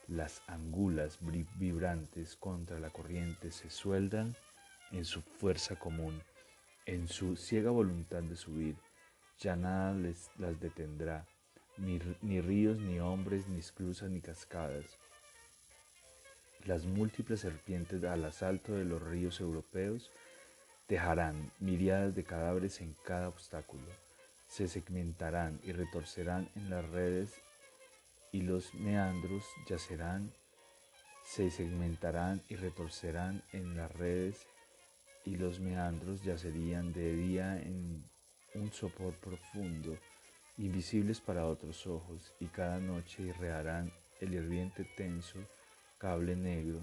Las 0.07 0.43
angulas 0.45 1.17
vibrantes 1.57 2.35
contra 2.35 2.79
la 2.79 2.91
corriente 2.91 3.51
se 3.51 3.71
sueldan 3.71 4.35
en 4.91 5.05
su 5.05 5.21
fuerza 5.21 5.79
común, 5.79 6.21
en 6.85 7.07
su 7.07 7.35
ciega 7.35 7.71
voluntad 7.71 8.21
de 8.21 8.35
subir. 8.35 8.75
Ya 9.39 9.55
nada 9.55 9.93
les, 9.93 10.29
las 10.37 10.59
detendrá. 10.59 11.25
Ni, 11.77 12.41
ríos, 12.41 12.77
ni 12.79 12.99
hombres, 12.99 13.47
ni 13.47 13.59
esclusas, 13.59 14.09
ni 14.09 14.21
cascadas. 14.21 14.85
Las 16.65 16.85
múltiples 16.85 17.39
serpientes 17.39 18.03
al 18.03 18.23
asalto 18.25 18.73
de 18.73 18.85
los 18.85 19.01
ríos 19.01 19.39
europeos 19.41 20.11
dejarán 20.87 21.51
miriadas 21.59 22.13
de 22.13 22.23
cadáveres 22.23 22.81
en 22.81 22.93
cada 23.03 23.29
obstáculo, 23.29 23.87
se 24.47 24.67
segmentarán 24.67 25.59
y 25.63 25.71
retorcerán 25.71 26.49
en 26.55 26.69
las 26.69 26.87
redes 26.89 27.41
y 28.31 28.41
los 28.41 28.73
meandros 28.75 29.43
yacerán, 29.67 30.31
se 31.23 31.49
segmentarán 31.49 32.43
y 32.49 32.57
retorcerán 32.57 33.41
en 33.53 33.75
las 33.75 33.91
redes 33.91 34.47
y 35.25 35.37
los 35.37 35.59
meandros 35.59 36.21
yacerían 36.23 36.93
de 36.93 37.13
día 37.13 37.57
en 37.61 38.03
un 38.55 38.71
sopor 38.71 39.13
profundo 39.15 39.97
invisibles 40.57 41.19
para 41.19 41.47
otros 41.47 41.87
ojos, 41.87 42.33
y 42.39 42.47
cada 42.47 42.79
noche 42.79 43.23
irrearán 43.23 43.91
el 44.19 44.33
hirviente 44.33 44.85
tenso 44.95 45.39
cable 45.97 46.35
negro, 46.35 46.79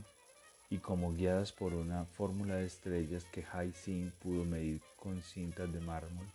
y 0.71 0.79
como 0.79 1.13
guiadas 1.13 1.53
por 1.53 1.73
una 1.75 2.05
fórmula 2.05 2.57
de 2.57 2.67
estrellas 2.67 3.25
que 3.27 3.45
Hai 3.53 3.73
Sing 3.73 4.11
pudo 4.21 4.45
medir 4.45 4.81
con 4.97 5.23
cintas 5.23 5.73
de 5.73 5.81
mármol 5.81 6.27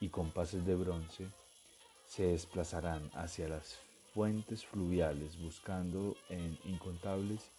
y 0.00 0.08
compases 0.08 0.64
de 0.64 0.74
bronce, 0.74 1.26
se 2.06 2.24
desplazarán 2.24 3.10
hacia 3.14 3.48
las 3.48 3.78
fuentes 4.12 4.64
fluviales 4.66 5.40
buscando 5.40 6.16
en 6.28 6.58
incontables 6.64 7.52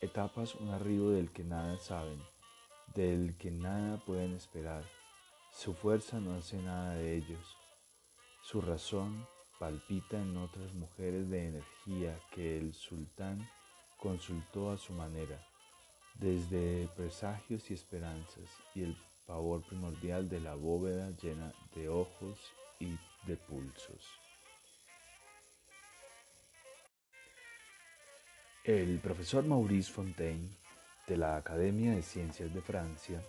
etapas 0.00 0.54
un 0.54 0.70
arribo 0.70 1.10
del 1.10 1.30
que 1.30 1.42
nada 1.42 1.76
saben, 1.78 2.22
del 2.94 3.36
que 3.36 3.50
nada 3.50 3.98
pueden 4.04 4.34
esperar. 4.34 4.84
Su 5.52 5.74
fuerza 5.74 6.20
no 6.20 6.36
hace 6.36 6.56
nada 6.56 6.94
de 6.94 7.16
ellos, 7.16 7.56
su 8.42 8.60
razón 8.60 9.26
palpita 9.58 10.18
en 10.18 10.36
otras 10.38 10.72
mujeres 10.72 11.28
de 11.28 11.48
energía 11.48 12.18
que 12.30 12.56
el 12.56 12.72
sultán 12.72 13.46
consultó 13.98 14.70
a 14.70 14.78
su 14.78 14.94
manera, 14.94 15.46
desde 16.14 16.88
presagios 16.96 17.70
y 17.70 17.74
esperanzas 17.74 18.48
y 18.74 18.84
el 18.84 18.96
pavor 19.26 19.62
primordial 19.66 20.28
de 20.28 20.40
la 20.40 20.54
bóveda 20.54 21.10
llena 21.22 21.52
de 21.74 21.88
ojos 21.90 22.38
y 22.78 22.96
de 23.26 23.36
pulsos. 23.36 24.08
El 28.64 28.98
profesor 29.00 29.44
Maurice 29.44 29.92
Fontaine, 29.92 30.48
de 31.06 31.16
la 31.16 31.36
Academia 31.36 31.94
de 31.94 32.02
Ciencias 32.02 32.52
de 32.54 32.62
Francia, 32.62 33.22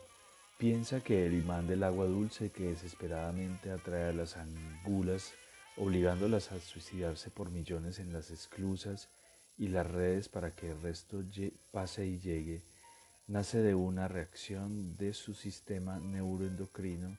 piensa 0.61 1.01
que 1.01 1.25
el 1.25 1.33
imán 1.33 1.65
del 1.65 1.81
agua 1.81 2.05
dulce 2.05 2.51
que 2.51 2.65
desesperadamente 2.65 3.71
atrae 3.71 4.09
a 4.09 4.13
las 4.13 4.37
angulas, 4.37 5.33
obligándolas 5.75 6.51
a 6.51 6.59
suicidarse 6.59 7.31
por 7.31 7.49
millones 7.49 7.97
en 7.97 8.13
las 8.13 8.29
esclusas 8.29 9.09
y 9.57 9.69
las 9.69 9.89
redes 9.89 10.29
para 10.29 10.51
que 10.51 10.69
el 10.69 10.79
resto 10.79 11.23
pase 11.71 12.05
y 12.05 12.19
llegue, 12.19 12.61
nace 13.25 13.57
de 13.63 13.73
una 13.73 14.07
reacción 14.07 14.95
de 14.97 15.15
su 15.15 15.33
sistema 15.33 15.97
neuroendocrino 15.97 17.17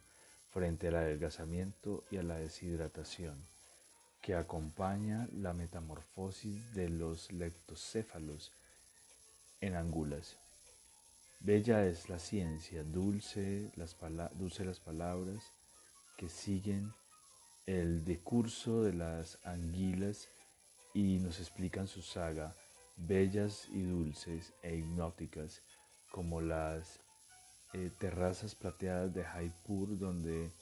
frente 0.53 0.87
al 0.87 0.95
adelgazamiento 0.95 2.05
y 2.13 2.19
a 2.19 2.23
la 2.23 2.37
deshidratación, 2.37 3.45
que 4.21 4.37
acompaña 4.37 5.29
la 5.33 5.53
metamorfosis 5.53 6.75
de 6.75 6.91
los 6.91 7.33
lectocéfalos 7.33 8.53
en 9.61 9.75
angulas. 9.75 10.42
Bella 11.45 11.85
es 11.87 12.09
la 12.09 12.21
ciencia, 12.21 12.85
dulce 12.85 13.73
las, 13.75 13.97
dulce 14.39 14.65
las 14.65 14.79
palabras 14.79 15.53
que 16.17 16.29
siguen 16.29 16.93
el 17.67 18.05
decurso 18.05 18.85
de 18.85 18.93
las 18.93 19.41
anguilas 19.43 20.29
y 20.95 21.19
nos 21.19 21.41
explican 21.41 21.89
su 21.89 22.01
saga, 22.01 22.55
bellas 22.97 23.67
y 23.73 23.83
dulces 23.83 24.53
e 24.63 24.77
hipnóticas, 24.77 25.63
como 26.13 26.41
las 26.41 27.01
eh, 27.73 27.91
terrazas 27.99 28.55
plateadas 28.55 29.13
de 29.13 29.25
Jaipur, 29.25 29.99
donde 29.99 30.53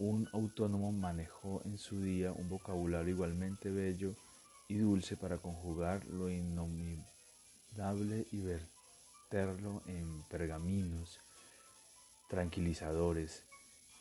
un 0.00 0.28
autónomo 0.32 0.90
manejó 0.90 1.62
en 1.64 1.78
su 1.78 2.00
día 2.00 2.32
un 2.32 2.48
vocabulario 2.48 3.14
igualmente 3.14 3.70
bello 3.70 4.16
y 4.66 4.78
dulce 4.78 5.16
para 5.16 5.38
conjugar 5.38 6.04
lo 6.06 6.28
innominable 6.28 7.06
y 8.32 8.40
vertical 8.40 8.79
en 9.32 10.24
pergaminos, 10.28 11.20
tranquilizadores, 12.28 13.44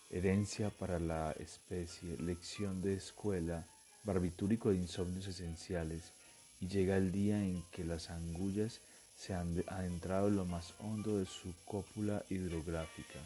herencia 0.10 0.72
para 0.72 0.98
la 0.98 1.34
especie, 1.34 2.18
lección 2.18 2.82
de 2.82 2.96
escuela, 2.96 3.68
barbitúrico 4.04 4.70
de 4.70 4.78
insomnios 4.78 5.28
esenciales, 5.28 6.14
y 6.60 6.68
llega 6.68 6.98
el 6.98 7.12
día 7.12 7.44
en 7.44 7.64
que 7.72 7.84
las 7.84 8.10
angullas 8.10 8.82
se 9.16 9.36
han 9.36 9.64
adentrado 9.68 10.30
en 10.30 10.36
lo 10.36 10.46
más 10.46 10.74
hondo 10.80 11.20
de 11.20 11.28
su 11.28 11.54
cópula 11.64 12.24
hidrográfica, 12.30 13.20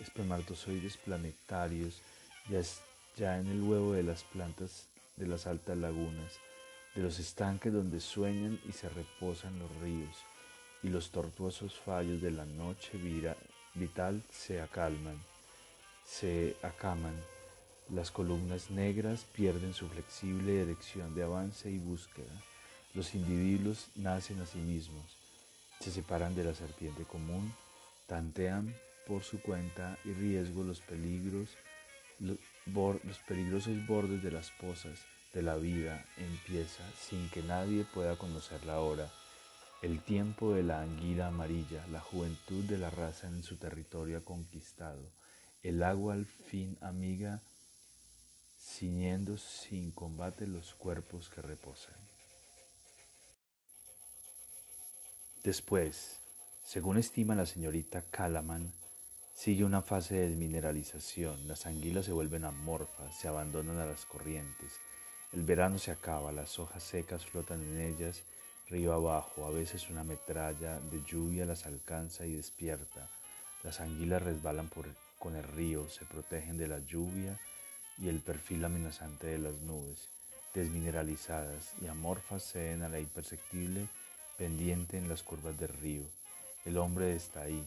espermatozoides 0.00 0.96
planetarios, 0.96 2.00
ya, 2.48 2.62
ya 3.18 3.38
en 3.38 3.48
el 3.48 3.62
huevo 3.62 3.92
de 3.92 4.04
las 4.04 4.24
plantas 4.24 4.86
de 5.16 5.26
las 5.26 5.46
altas 5.46 5.76
lagunas, 5.76 6.32
de 6.94 7.02
los 7.02 7.18
estanques 7.18 7.74
donde 7.74 8.00
sueñan 8.00 8.58
y 8.66 8.72
se 8.72 8.88
reposan 8.88 9.58
los 9.58 9.70
ríos, 9.82 10.16
y 10.82 10.88
los 10.88 11.10
tortuosos 11.10 11.78
fallos 11.78 12.20
de 12.20 12.30
la 12.30 12.44
noche 12.44 12.98
vital 13.74 14.22
se 14.30 14.60
acalman, 14.60 15.20
se 16.04 16.56
acaman. 16.62 17.14
Las 17.88 18.10
columnas 18.10 18.70
negras 18.70 19.26
pierden 19.32 19.74
su 19.74 19.88
flexible 19.88 20.64
dirección 20.64 21.14
de 21.14 21.22
avance 21.22 21.70
y 21.70 21.78
búsqueda. 21.78 22.32
Los 22.94 23.14
individuos 23.14 23.88
nacen 23.94 24.40
a 24.40 24.46
sí 24.46 24.58
mismos, 24.58 25.16
se 25.80 25.90
separan 25.90 26.34
de 26.34 26.44
la 26.44 26.54
serpiente 26.54 27.04
común, 27.04 27.52
tantean 28.06 28.74
por 29.06 29.22
su 29.22 29.40
cuenta 29.40 29.98
y 30.04 30.12
riesgo 30.12 30.62
los 30.62 30.80
peligros, 30.80 31.48
los, 32.18 33.18
peligrosos 33.26 33.86
bordes 33.86 34.22
de 34.22 34.30
las 34.30 34.50
pozas 34.52 34.98
de 35.32 35.42
la 35.42 35.56
vida 35.56 36.04
empieza 36.18 36.84
sin 37.00 37.28
que 37.30 37.42
nadie 37.42 37.84
pueda 37.84 38.16
conocer 38.16 38.64
la 38.64 38.80
hora 38.80 39.10
el 39.82 40.00
tiempo 40.00 40.54
de 40.54 40.62
la 40.62 40.80
anguila 40.80 41.26
amarilla, 41.26 41.84
la 41.88 41.98
juventud 41.98 42.64
de 42.64 42.78
la 42.78 42.88
raza 42.88 43.26
en 43.26 43.42
su 43.42 43.56
territorio 43.56 44.24
conquistado, 44.24 45.10
el 45.64 45.82
agua 45.82 46.14
al 46.14 46.24
fin 46.24 46.78
amiga, 46.80 47.42
ciñendo 48.60 49.36
sin 49.38 49.90
combate 49.90 50.46
los 50.46 50.74
cuerpos 50.74 51.28
que 51.28 51.42
reposan. 51.42 51.96
Después, 55.42 56.20
según 56.64 56.96
estima 56.96 57.34
la 57.34 57.44
señorita 57.44 58.02
Calaman, 58.02 58.72
sigue 59.34 59.64
una 59.64 59.82
fase 59.82 60.14
de 60.14 60.28
desmineralización, 60.28 61.48
las 61.48 61.66
anguilas 61.66 62.04
se 62.04 62.12
vuelven 62.12 62.44
amorfas, 62.44 63.16
se 63.16 63.26
abandonan 63.26 63.78
a 63.78 63.86
las 63.86 64.04
corrientes, 64.04 64.74
el 65.32 65.42
verano 65.42 65.80
se 65.80 65.90
acaba, 65.90 66.30
las 66.30 66.60
hojas 66.60 66.84
secas 66.84 67.26
flotan 67.26 67.60
en 67.62 67.80
ellas 67.80 68.22
río 68.68 68.92
abajo, 68.92 69.46
a 69.46 69.50
veces 69.50 69.90
una 69.90 70.04
metralla 70.04 70.78
de 70.80 71.02
lluvia 71.04 71.44
las 71.44 71.66
alcanza 71.66 72.26
y 72.26 72.34
despierta. 72.34 73.08
Las 73.62 73.80
anguilas 73.80 74.22
resbalan 74.22 74.68
por, 74.68 74.86
con 75.18 75.36
el 75.36 75.44
río, 75.44 75.88
se 75.88 76.04
protegen 76.04 76.58
de 76.58 76.68
la 76.68 76.78
lluvia 76.80 77.38
y 77.98 78.08
el 78.08 78.20
perfil 78.20 78.64
amenazante 78.64 79.26
de 79.26 79.38
las 79.38 79.54
nubes, 79.62 80.08
desmineralizadas 80.54 81.72
y 81.80 81.86
amorfas 81.86 82.42
ceden 82.42 82.82
a 82.82 82.88
la 82.88 82.98
imperceptible 82.98 83.88
pendiente 84.36 84.96
en 84.96 85.08
las 85.08 85.22
curvas 85.22 85.58
del 85.58 85.68
río. 85.68 86.02
El 86.64 86.78
hombre 86.78 87.14
está 87.14 87.42
ahí, 87.42 87.66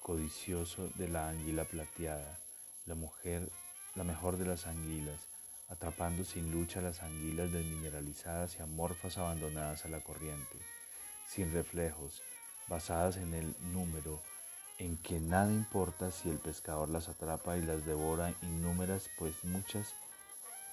codicioso 0.00 0.88
de 0.96 1.08
la 1.08 1.28
anguila 1.28 1.64
plateada, 1.64 2.38
la 2.86 2.94
mujer, 2.94 3.48
la 3.94 4.04
mejor 4.04 4.36
de 4.36 4.46
las 4.46 4.66
anguilas, 4.66 5.20
atrapando 5.68 6.24
sin 6.24 6.52
lucha 6.52 6.80
las 6.80 7.02
anguilas 7.02 7.52
desmineralizadas 7.52 8.56
y 8.56 8.62
amorfas 8.62 9.18
abandonadas 9.18 9.84
a 9.84 9.88
la 9.88 10.00
corriente, 10.00 10.58
sin 11.28 11.52
reflejos, 11.52 12.22
basadas 12.68 13.16
en 13.16 13.34
el 13.34 13.54
número, 13.72 14.20
en 14.78 14.96
que 14.98 15.18
nada 15.18 15.50
importa 15.50 16.10
si 16.10 16.28
el 16.28 16.38
pescador 16.38 16.88
las 16.88 17.08
atrapa 17.08 17.56
y 17.56 17.62
las 17.62 17.86
devora 17.86 18.34
innúmeras, 18.42 19.08
pues 19.18 19.32
muchas 19.44 19.94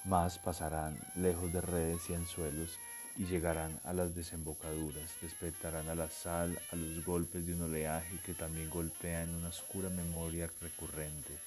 más 0.04 0.38
pasarán 0.38 0.98
lejos 1.16 1.52
de 1.52 1.60
redes 1.60 2.10
y 2.10 2.14
anzuelos 2.14 2.78
y 3.16 3.26
llegarán 3.26 3.80
a 3.84 3.92
las 3.92 4.14
desembocaduras, 4.14 5.10
despertarán 5.22 5.88
a 5.88 5.94
la 5.94 6.10
sal, 6.10 6.58
a 6.72 6.76
los 6.76 7.04
golpes 7.04 7.46
de 7.46 7.54
un 7.54 7.62
oleaje 7.62 8.18
que 8.24 8.34
también 8.34 8.70
golpea 8.70 9.22
en 9.22 9.30
una 9.30 9.48
oscura 9.48 9.88
memoria 9.88 10.50
recurrente. 10.60 11.38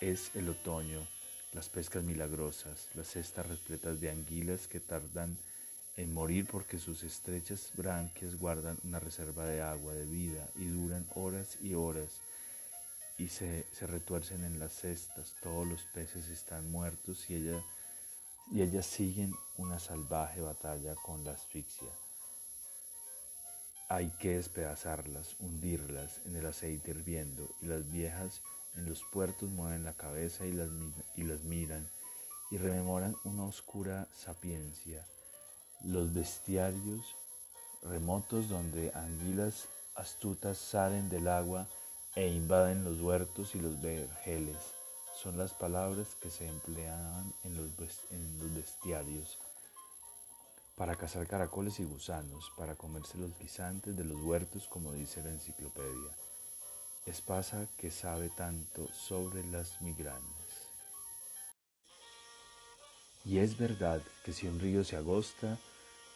Es 0.00 0.34
el 0.34 0.48
otoño, 0.48 1.06
las 1.52 1.68
pescas 1.68 2.02
milagrosas, 2.02 2.88
las 2.94 3.08
cestas 3.08 3.46
repletas 3.46 4.00
de 4.00 4.10
anguilas 4.10 4.66
que 4.66 4.80
tardan 4.80 5.36
en 5.96 6.12
morir 6.14 6.46
porque 6.50 6.78
sus 6.78 7.02
estrechas 7.02 7.70
branquias 7.76 8.38
guardan 8.38 8.78
una 8.84 8.98
reserva 8.98 9.44
de 9.44 9.60
agua, 9.60 9.92
de 9.92 10.04
vida, 10.04 10.48
y 10.56 10.64
duran 10.64 11.06
horas 11.14 11.58
y 11.60 11.74
horas, 11.74 12.20
y 13.18 13.28
se, 13.28 13.66
retuercen 13.82 14.44
en 14.44 14.58
las 14.58 14.72
cestas, 14.72 15.34
todos 15.42 15.66
los 15.66 15.82
peces 15.94 16.28
están 16.28 16.70
muertos 16.70 17.28
y, 17.28 17.34
ella, 17.34 17.62
y 18.50 18.62
ellas 18.62 18.86
siguen 18.86 19.34
una 19.58 19.78
salvaje 19.78 20.40
batalla 20.40 20.94
con 20.94 21.22
la 21.24 21.32
asfixia. 21.32 21.90
Hay 23.90 24.08
que 24.18 24.36
despedazarlas, 24.36 25.36
hundirlas 25.38 26.20
en 26.24 26.36
el 26.36 26.46
aceite 26.46 26.92
hirviendo, 26.92 27.54
y 27.60 27.66
las 27.66 27.90
viejas 27.92 28.40
en 28.76 28.88
los 28.88 29.02
puertos 29.12 29.50
mueven 29.50 29.84
la 29.84 29.94
cabeza 29.94 30.46
y 30.46 30.52
las, 30.52 30.68
y 31.16 31.22
miran 31.44 31.88
y 32.50 32.58
rememoran 32.58 33.16
una 33.24 33.44
oscura 33.44 34.06
sapiencia, 34.14 35.06
los 35.84 36.12
bestiarios 36.12 37.16
remotos 37.82 38.48
donde 38.48 38.92
anguilas 38.94 39.68
astutas 39.94 40.58
salen 40.58 41.08
del 41.08 41.28
agua 41.28 41.66
e 42.14 42.28
invaden 42.28 42.84
los 42.84 43.00
huertos 43.00 43.54
y 43.54 43.60
los 43.60 43.80
vergeles. 43.80 44.56
Son 45.14 45.38
las 45.38 45.52
palabras 45.54 46.14
que 46.20 46.30
se 46.30 46.46
empleaban 46.46 47.32
en 47.44 47.56
los, 47.56 47.70
en 48.10 48.38
los 48.38 48.54
bestiarios 48.54 49.38
para 50.76 50.96
cazar 50.96 51.26
caracoles 51.26 51.80
y 51.80 51.84
gusanos, 51.84 52.50
para 52.56 52.74
comerse 52.74 53.18
los 53.18 53.38
guisantes 53.38 53.96
de 53.96 54.04
los 54.04 54.20
huertos, 54.20 54.66
como 54.68 54.92
dice 54.92 55.22
la 55.22 55.30
enciclopedia. 55.30 56.16
Espasa 57.04 57.66
que 57.78 57.90
sabe 57.90 58.28
tanto 58.28 58.86
sobre 58.94 59.44
las 59.46 59.82
migrañas. 59.82 60.22
Y 63.24 63.38
es 63.38 63.58
verdad 63.58 64.00
que 64.24 64.32
si 64.32 64.46
un 64.46 64.60
río 64.60 64.84
se 64.84 64.96
agosta, 64.96 65.58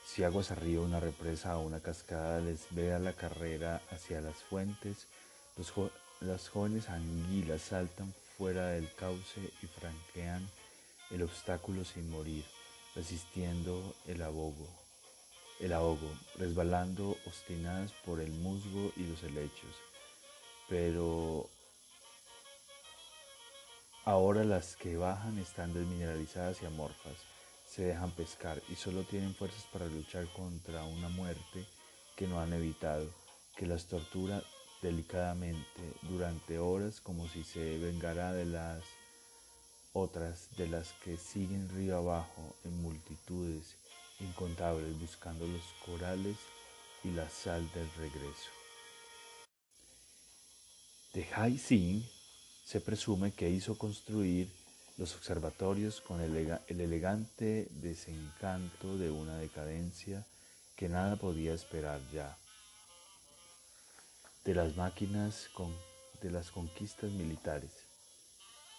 si 0.06 0.22
aguas 0.22 0.52
arriba 0.52 0.84
una 0.84 1.00
represa 1.00 1.58
o 1.58 1.62
una 1.62 1.80
cascada 1.80 2.40
les 2.40 2.68
vea 2.70 3.00
la 3.00 3.14
carrera 3.14 3.82
hacia 3.90 4.20
las 4.20 4.36
fuentes, 4.44 5.08
las 6.20 6.48
jóvenes 6.48 6.88
anguilas 6.88 7.62
saltan 7.62 8.14
fuera 8.38 8.68
del 8.68 8.88
cauce 8.94 9.40
y 9.62 9.66
franquean 9.66 10.48
el 11.10 11.22
obstáculo 11.22 11.84
sin 11.84 12.08
morir, 12.10 12.44
resistiendo 12.94 13.96
el 14.06 14.22
ahogo, 14.22 14.68
el 15.58 15.72
ahogo, 15.72 16.12
resbalando 16.36 17.16
obstinadas 17.26 17.90
por 18.04 18.20
el 18.20 18.30
musgo 18.30 18.92
y 18.96 19.02
los 19.02 19.20
helechos 19.24 19.74
pero 20.68 21.48
ahora 24.04 24.44
las 24.44 24.76
que 24.76 24.96
bajan 24.96 25.38
están 25.38 25.72
desmineralizadas 25.74 26.62
y 26.62 26.66
amorfas, 26.66 27.16
se 27.68 27.84
dejan 27.84 28.10
pescar 28.12 28.62
y 28.68 28.76
solo 28.76 29.02
tienen 29.04 29.34
fuerzas 29.34 29.64
para 29.72 29.86
luchar 29.86 30.26
contra 30.32 30.84
una 30.84 31.08
muerte 31.08 31.66
que 32.16 32.26
no 32.26 32.40
han 32.40 32.52
evitado, 32.52 33.06
que 33.56 33.66
las 33.66 33.86
tortura 33.86 34.42
delicadamente 34.82 35.94
durante 36.02 36.58
horas 36.58 37.00
como 37.00 37.28
si 37.28 37.44
se 37.44 37.78
vengara 37.78 38.32
de 38.32 38.46
las 38.46 38.82
otras 39.92 40.48
de 40.56 40.68
las 40.68 40.92
que 41.04 41.16
siguen 41.16 41.68
río 41.70 41.96
abajo 41.96 42.54
en 42.64 42.82
multitudes 42.82 43.76
incontables 44.20 44.98
buscando 45.00 45.46
los 45.46 45.62
corales 45.84 46.36
y 47.04 47.10
la 47.10 47.28
sal 47.30 47.68
del 47.72 47.90
regreso. 47.98 48.55
De 51.16 51.26
Hai 51.34 51.56
Sing 51.56 52.04
se 52.62 52.78
presume 52.78 53.32
que 53.32 53.48
hizo 53.48 53.78
construir 53.78 54.52
los 54.98 55.14
observatorios 55.14 56.02
con 56.02 56.20
el, 56.20 56.60
elegante 56.68 57.68
desencanto 57.70 58.98
de 58.98 59.10
una 59.10 59.38
decadencia 59.38 60.26
que 60.76 60.90
nada 60.90 61.16
podía 61.16 61.54
esperar 61.54 62.02
ya. 62.12 62.36
De 64.44 64.54
las 64.54 64.76
máquinas 64.76 65.48
de 66.20 66.30
las 66.30 66.50
conquistas 66.50 67.10
militares. 67.12 67.70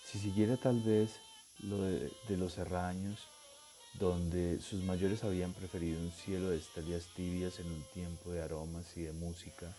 Si 0.06 0.20
siguiera 0.20 0.58
tal 0.58 0.80
vez 0.82 1.16
lo 1.64 1.82
de, 1.82 2.12
de 2.28 2.38
los 2.38 2.54
serraños, 2.54 3.18
donde 3.96 4.62
sus 4.62 4.84
mayores 4.84 5.24
habían 5.24 5.54
preferido 5.54 6.00
un 6.00 6.12
cielo 6.12 6.52
de 6.52 6.58
estrellas 6.58 7.08
tibias 7.16 7.60
en 7.60 7.66
un 7.66 7.84
tiempo 7.96 8.30
de 8.30 8.44
aromas 8.44 8.96
y 8.96 9.02
de 9.02 9.14
música, 9.14 9.76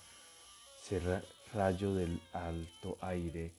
rayo 1.53 1.95
del 1.95 2.21
alto 2.33 2.97
aire, 3.01 3.53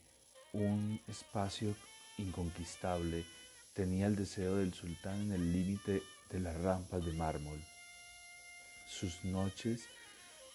un 0.53 0.99
espacio 1.07 1.75
inconquistable, 2.17 3.25
tenía 3.73 4.07
el 4.07 4.15
deseo 4.15 4.55
del 4.55 4.73
sultán 4.73 5.21
en 5.21 5.33
el 5.33 5.53
límite 5.53 6.01
de 6.29 6.39
las 6.39 6.59
rampas 6.61 7.05
de 7.05 7.13
mármol. 7.13 7.59
Sus 8.87 9.23
noches 9.23 9.87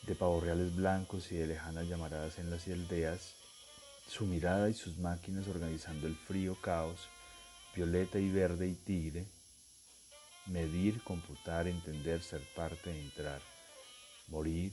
de 0.03 0.15
pavorreales 0.15 0.75
blancos 0.75 1.31
y 1.31 1.37
de 1.37 1.47
lejanas 1.47 1.87
llamaradas 1.87 2.39
en 2.39 2.51
las 2.51 2.67
aldeas, 2.67 3.35
su 4.09 4.27
mirada 4.27 4.69
y 4.69 4.75
sus 4.75 4.99
máquinas 4.99 5.47
organizando 5.49 6.07
el 6.07 6.17
frío 6.17 6.57
caos, 6.61 7.09
violeta 7.75 8.19
y 8.19 8.31
verde 8.31 8.69
y 8.69 8.75
tigre, 8.75 9.27
medir, 10.47 11.03
computar, 11.03 11.69
entender, 11.69 12.23
ser 12.23 12.43
parte, 12.55 12.91
entrar, 13.01 13.41
morir 14.29 14.73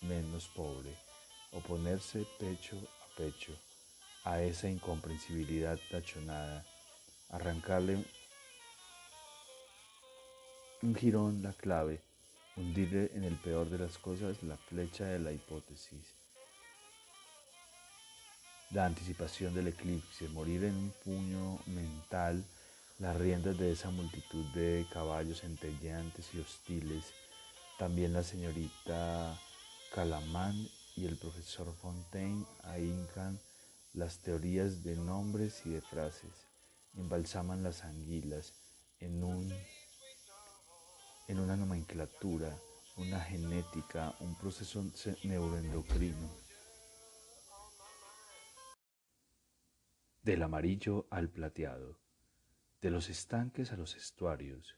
menos 0.00 0.48
pobre, 0.48 0.94
oponerse 1.54 2.26
pecho 2.38 2.76
a 2.76 3.16
pecho, 3.16 3.52
a 4.24 4.42
esa 4.42 4.68
incomprensibilidad 4.68 5.78
tachonada, 5.90 6.64
arrancarle 7.30 8.04
un 10.82 10.94
jirón 10.94 11.42
la 11.42 11.52
clave, 11.52 12.00
hundirle 12.56 13.10
en 13.14 13.24
el 13.24 13.36
peor 13.36 13.70
de 13.70 13.78
las 13.78 13.98
cosas 13.98 14.42
la 14.42 14.56
flecha 14.56 15.04
de 15.04 15.18
la 15.18 15.32
hipótesis, 15.32 16.14
la 18.70 18.86
anticipación 18.86 19.54
del 19.54 19.68
eclipse, 19.68 20.28
morir 20.28 20.64
en 20.64 20.74
un 20.74 20.90
puño 21.04 21.58
mental 21.66 22.44
las 22.98 23.16
riendas 23.16 23.58
de 23.58 23.72
esa 23.72 23.90
multitud 23.90 24.44
de 24.54 24.86
caballos 24.92 25.40
centelleantes 25.40 26.34
y 26.34 26.40
hostiles, 26.40 27.04
también 27.78 28.12
la 28.12 28.22
señorita 28.22 29.38
Calamán 29.94 30.54
y 30.96 31.06
el 31.06 31.16
profesor 31.16 31.74
Fontaine 31.74 32.46
ahincan 32.62 33.40
las 33.94 34.18
teorías 34.18 34.84
de 34.84 34.96
nombres 34.96 35.66
y 35.66 35.70
de 35.70 35.80
frases 35.80 36.46
embalsaman 36.96 37.62
las 37.62 37.84
anguilas 37.84 38.52
en, 39.00 39.24
un, 39.24 39.52
en 41.28 41.40
una 41.40 41.56
nomenclatura, 41.56 42.56
una 42.96 43.20
genética, 43.20 44.14
un 44.20 44.36
proceso 44.38 44.84
neuroendocrino. 45.24 46.30
Del 50.22 50.42
amarillo 50.42 51.06
al 51.10 51.28
plateado, 51.28 51.98
de 52.80 52.90
los 52.90 53.08
estanques 53.10 53.72
a 53.72 53.76
los 53.76 53.96
estuarios. 53.96 54.76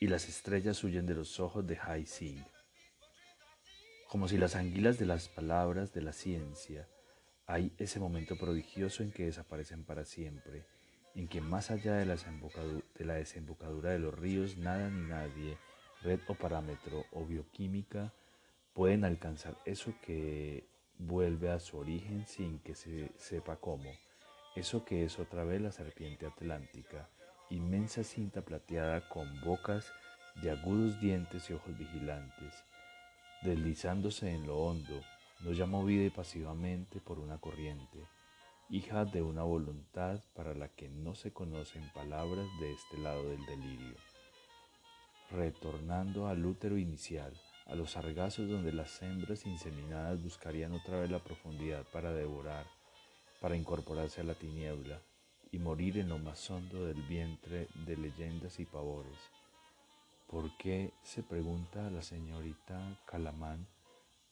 Y 0.00 0.06
las 0.06 0.28
estrellas 0.28 0.84
huyen 0.84 1.06
de 1.06 1.14
los 1.14 1.40
ojos 1.40 1.66
de 1.66 1.76
Hai 1.76 2.06
Sing 2.06 2.44
como 4.08 4.26
si 4.26 4.38
las 4.38 4.56
anguilas 4.56 4.98
de 4.98 5.04
las 5.04 5.28
palabras 5.28 5.92
de 5.92 6.00
la 6.00 6.14
ciencia, 6.14 6.88
hay 7.46 7.72
ese 7.76 8.00
momento 8.00 8.38
prodigioso 8.38 9.02
en 9.02 9.12
que 9.12 9.26
desaparecen 9.26 9.84
para 9.84 10.06
siempre, 10.06 10.64
en 11.14 11.28
que 11.28 11.42
más 11.42 11.70
allá 11.70 11.94
de 11.94 12.06
la, 12.06 13.14
desembocadura 13.14 13.90
de 13.90 13.98
los 13.98 14.18
ríos 14.18 14.56
nada 14.56 14.88
ni 14.88 15.06
nadie, 15.06 15.58
red 16.02 16.20
o 16.26 16.34
parámetro 16.34 17.04
o 17.12 17.26
bioquímica, 17.26 18.14
pueden 18.72 19.04
alcanzar 19.04 19.58
eso 19.66 19.92
que 20.00 20.66
vuelve 20.98 21.50
a 21.50 21.60
su 21.60 21.76
origen 21.76 22.26
sin 22.26 22.60
que 22.60 22.74
se 22.74 23.10
sepa 23.18 23.56
cómo, 23.56 23.90
eso 24.56 24.86
que 24.86 25.04
es 25.04 25.18
otra 25.18 25.44
vez 25.44 25.60
la 25.60 25.70
serpiente 25.70 26.24
atlántica, 26.24 27.10
inmensa 27.50 28.04
cinta 28.04 28.40
plateada 28.40 29.06
con 29.10 29.28
bocas 29.42 29.92
de 30.42 30.50
agudos 30.50 30.98
dientes 30.98 31.50
y 31.50 31.52
ojos 31.52 31.76
vigilantes, 31.76 32.64
deslizándose 33.42 34.32
en 34.32 34.46
lo 34.46 34.58
hondo, 34.58 35.02
no 35.40 35.52
ya 35.52 35.66
movida 35.66 36.04
y 36.04 36.10
pasivamente 36.10 37.00
por 37.00 37.18
una 37.18 37.38
corriente, 37.38 38.06
hija 38.68 39.04
de 39.04 39.22
una 39.22 39.42
voluntad 39.44 40.20
para 40.34 40.54
la 40.54 40.68
que 40.68 40.88
no 40.88 41.14
se 41.14 41.32
conocen 41.32 41.88
palabras 41.92 42.46
de 42.60 42.72
este 42.72 42.98
lado 42.98 43.28
del 43.28 43.44
delirio. 43.46 43.96
Retornando 45.30 46.26
al 46.26 46.44
útero 46.44 46.78
inicial, 46.78 47.32
a 47.66 47.74
los 47.74 47.92
sargazos 47.92 48.48
donde 48.48 48.72
las 48.72 49.00
hembras 49.02 49.46
inseminadas 49.46 50.22
buscarían 50.22 50.72
otra 50.72 51.00
vez 51.00 51.10
la 51.10 51.22
profundidad 51.22 51.84
para 51.92 52.12
devorar, 52.12 52.66
para 53.40 53.56
incorporarse 53.56 54.22
a 54.22 54.24
la 54.24 54.34
tiniebla 54.34 55.00
y 55.52 55.58
morir 55.58 55.98
en 55.98 56.08
lo 56.08 56.18
más 56.18 56.50
hondo 56.50 56.84
del 56.86 57.02
vientre 57.02 57.68
de 57.86 57.96
leyendas 57.96 58.58
y 58.58 58.64
pavores 58.64 59.18
¿Por 60.28 60.54
qué, 60.58 60.92
se 61.02 61.22
pregunta 61.22 61.88
la 61.88 62.02
señorita 62.02 63.00
Calamán, 63.06 63.66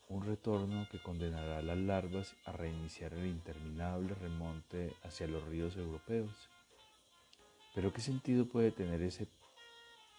un 0.09 0.27
retorno 0.27 0.87
que 0.91 1.03
condenará 1.03 1.57
a 1.57 1.63
las 1.63 1.79
larvas 1.79 2.37
a 2.45 2.53
reiniciar 2.53 3.15
el 3.15 3.27
interminable 3.27 4.13
remonte 4.13 4.95
hacia 5.05 5.27
los 5.27 5.43
ríos 5.49 5.75
europeos? 5.79 6.51
Pero 7.75 7.95
¿qué 7.95 8.03
sentido 8.03 8.47
puede 8.47 8.73
tener 8.73 9.01
ese 9.01 9.27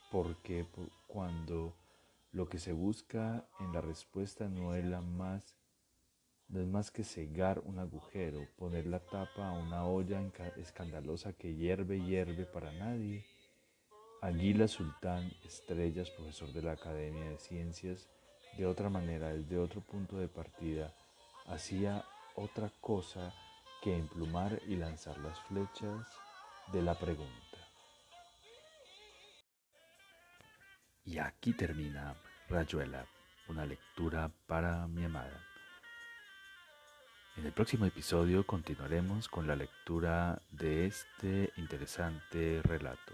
por 0.09 0.41
qué 0.41 0.65
cuando 1.05 1.75
lo 2.31 2.49
que 2.49 2.57
se 2.57 2.73
busca 2.73 3.47
en 3.59 3.71
la 3.71 3.81
respuesta 3.81 4.49
no 4.49 4.73
es 4.73 4.83
más 4.83 5.55
no 6.47 6.59
es 6.59 6.67
más 6.67 6.89
que 6.89 7.03
cegar 7.03 7.59
un 7.59 7.77
agujero, 7.77 8.47
poner 8.57 8.87
la 8.87 8.99
tapa 8.99 9.49
a 9.49 9.53
una 9.53 9.85
olla 9.85 10.23
escandalosa 10.55 11.33
que 11.33 11.53
hierve 11.53 12.01
hierve 12.01 12.45
para 12.45 12.71
nadie? 12.71 13.36
Aguila 14.21 14.67
Sultán 14.67 15.31
Estrellas, 15.45 16.09
profesor 16.09 16.51
de 16.51 16.63
la 16.63 16.71
Academia 16.71 17.29
de 17.29 17.37
Ciencias, 17.37 18.09
de 18.57 18.65
otra 18.65 18.89
manera, 18.89 19.29
desde 19.29 19.59
otro 19.59 19.81
punto 19.81 20.17
de 20.17 20.27
partida, 20.27 20.91
hacía 21.45 22.03
otra 22.35 22.71
cosa 22.81 23.31
que 23.83 23.95
emplumar 23.95 24.59
y 24.67 24.75
lanzar 24.75 25.19
las 25.19 25.39
flechas 25.41 26.07
de 26.73 26.81
la 26.81 26.97
pregunta. 26.97 27.31
Y 31.05 31.19
aquí 31.19 31.53
termina 31.53 32.15
Rayuela, 32.49 33.05
una 33.47 33.67
lectura 33.67 34.31
para 34.47 34.87
mi 34.87 35.05
amada. 35.05 35.43
En 37.37 37.45
el 37.45 37.53
próximo 37.53 37.85
episodio 37.85 38.47
continuaremos 38.47 39.27
con 39.27 39.45
la 39.45 39.55
lectura 39.55 40.41
de 40.49 40.87
este 40.87 41.51
interesante 41.57 42.61
relato. 42.63 43.13